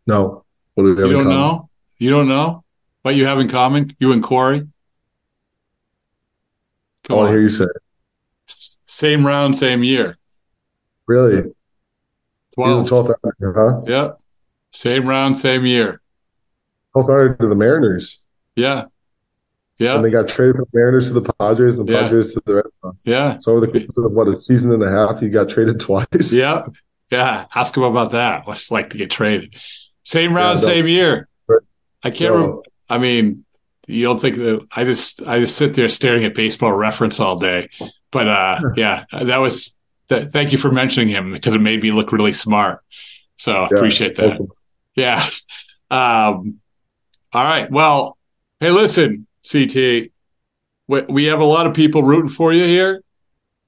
No, 0.06 0.44
what 0.74 0.84
do 0.84 0.94
we 0.94 1.00
have 1.02 1.10
you 1.10 1.16
don't 1.16 1.28
know. 1.28 1.70
You 1.98 2.10
don't 2.10 2.28
know 2.28 2.64
what 3.02 3.14
you 3.14 3.26
have 3.26 3.38
in 3.38 3.48
common. 3.48 3.94
You 4.00 4.12
and 4.12 4.22
Corey. 4.22 4.66
Come 7.04 7.14
I 7.14 7.14
want 7.14 7.28
to 7.28 7.32
hear 7.32 7.42
you 7.42 7.48
say. 7.48 7.64
It. 7.64 8.76
Same 8.86 9.26
round, 9.26 9.56
same 9.56 9.84
year. 9.84 10.18
Really? 11.06 11.52
12. 12.54 12.88
12th 12.88 13.14
huh? 13.54 13.82
Yep. 13.86 14.20
Same 14.72 15.06
round, 15.06 15.36
same 15.36 15.64
year. 15.64 16.00
12th 16.96 17.08
rounder 17.08 17.34
to 17.36 17.46
the 17.46 17.54
Mariners. 17.54 18.18
Yeah. 18.56 18.86
Yeah. 19.80 19.96
And 19.96 20.04
they 20.04 20.10
got 20.10 20.28
traded 20.28 20.56
from 20.56 20.66
the 20.70 20.78
Mariners 20.78 21.08
to 21.08 21.14
the 21.14 21.32
Padres 21.32 21.78
and 21.78 21.88
the 21.88 21.92
yeah. 21.92 22.02
Padres 22.02 22.34
to 22.34 22.42
the 22.44 22.54
Red 22.56 22.64
Sox. 22.82 23.06
Yeah. 23.06 23.38
So 23.38 23.52
over 23.52 23.66
the 23.66 23.72
course 23.72 23.96
of 23.96 24.12
what 24.12 24.28
a 24.28 24.36
season 24.36 24.72
and 24.72 24.82
a 24.82 24.90
half, 24.90 25.22
you 25.22 25.30
got 25.30 25.48
traded 25.48 25.80
twice. 25.80 26.32
Yeah. 26.32 26.66
Yeah. 27.10 27.46
Ask 27.54 27.76
him 27.76 27.84
about 27.84 28.12
that. 28.12 28.46
What's 28.46 28.70
it 28.70 28.74
like 28.74 28.90
to 28.90 28.98
get 28.98 29.10
traded? 29.10 29.54
Same 30.04 30.34
round, 30.34 30.58
yeah, 30.60 30.66
same 30.66 30.86
year. 30.86 31.28
I 32.02 32.10
can't 32.10 32.32
remember. 32.32 32.62
I 32.90 32.98
mean, 32.98 33.46
you 33.86 34.04
don't 34.04 34.20
think 34.20 34.36
that 34.36 34.66
I 34.70 34.84
just 34.84 35.22
I 35.22 35.40
just 35.40 35.56
sit 35.56 35.74
there 35.74 35.88
staring 35.88 36.24
at 36.24 36.34
baseball 36.34 36.72
reference 36.72 37.18
all 37.18 37.38
day. 37.38 37.70
But 38.10 38.28
uh 38.28 38.60
yeah, 38.76 39.04
that 39.12 39.38
was 39.38 39.76
th- 40.10 40.30
thank 40.30 40.52
you 40.52 40.58
for 40.58 40.70
mentioning 40.70 41.08
him 41.08 41.32
because 41.32 41.54
it 41.54 41.60
made 41.60 41.82
me 41.82 41.90
look 41.90 42.12
really 42.12 42.34
smart. 42.34 42.80
So 43.38 43.52
I 43.52 43.60
yeah, 43.62 43.76
appreciate 43.76 44.16
that. 44.16 44.46
Yeah. 44.94 45.26
Um, 45.92 46.60
all 47.32 47.42
right. 47.42 47.68
Well, 47.68 48.16
hey, 48.60 48.70
listen, 48.70 49.26
CT, 49.50 50.10
we, 50.88 51.02
we 51.08 51.24
have 51.26 51.40
a 51.40 51.44
lot 51.44 51.66
of 51.66 51.74
people 51.74 52.02
rooting 52.02 52.30
for 52.30 52.52
you 52.52 52.64
here. 52.64 53.02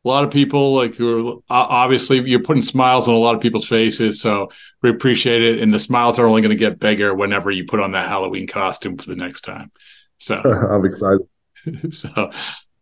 A 0.05 0.09
lot 0.09 0.25
of 0.25 0.33
people 0.33 0.75
like 0.75 0.97
who 0.97 1.45
are 1.49 1.67
obviously 1.71 2.29
you're 2.29 2.43
putting 2.43 2.63
smiles 2.63 3.07
on 3.07 3.15
a 3.15 3.19
lot 3.19 3.37
of 3.37 3.41
people's 3.41 3.69
faces. 3.69 4.21
So 4.21 4.51
we 4.83 4.91
appreciate 4.91 5.43
it. 5.43 5.61
And 5.61 5.73
the 5.73 5.79
smiles 5.79 6.19
are 6.19 6.27
only 6.27 6.43
going 6.43 6.51
to 6.51 6.57
get 6.57 6.81
bigger 6.81 7.15
whenever 7.15 7.53
you 7.53 7.65
put 7.65 7.79
on 7.79 7.93
that 7.93 8.09
Halloween 8.09 8.49
costume 8.49 8.99
for 8.99 9.09
the 9.09 9.15
next 9.15 9.43
time. 9.43 9.71
So 10.19 10.37
I'm 10.71 10.85
excited. 10.85 11.95
so, 11.95 12.11
all 12.17 12.31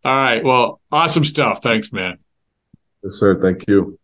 right. 0.03 0.43
Well, 0.43 0.81
awesome 0.91 1.23
stuff. 1.23 1.61
Thanks, 1.61 1.93
man. 1.93 2.17
Yes, 3.03 3.13
sir. 3.13 3.39
Thank 3.39 3.65
you. 3.67 3.99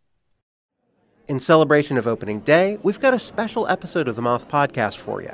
In 1.27 1.39
celebration 1.39 1.97
of 1.97 2.07
opening 2.07 2.39
day, 2.41 2.77
we've 2.83 2.99
got 2.99 3.13
a 3.13 3.19
special 3.19 3.67
episode 3.67 4.07
of 4.07 4.15
the 4.15 4.21
Moth 4.21 4.47
Podcast 4.47 4.97
for 4.97 5.21
you. 5.21 5.33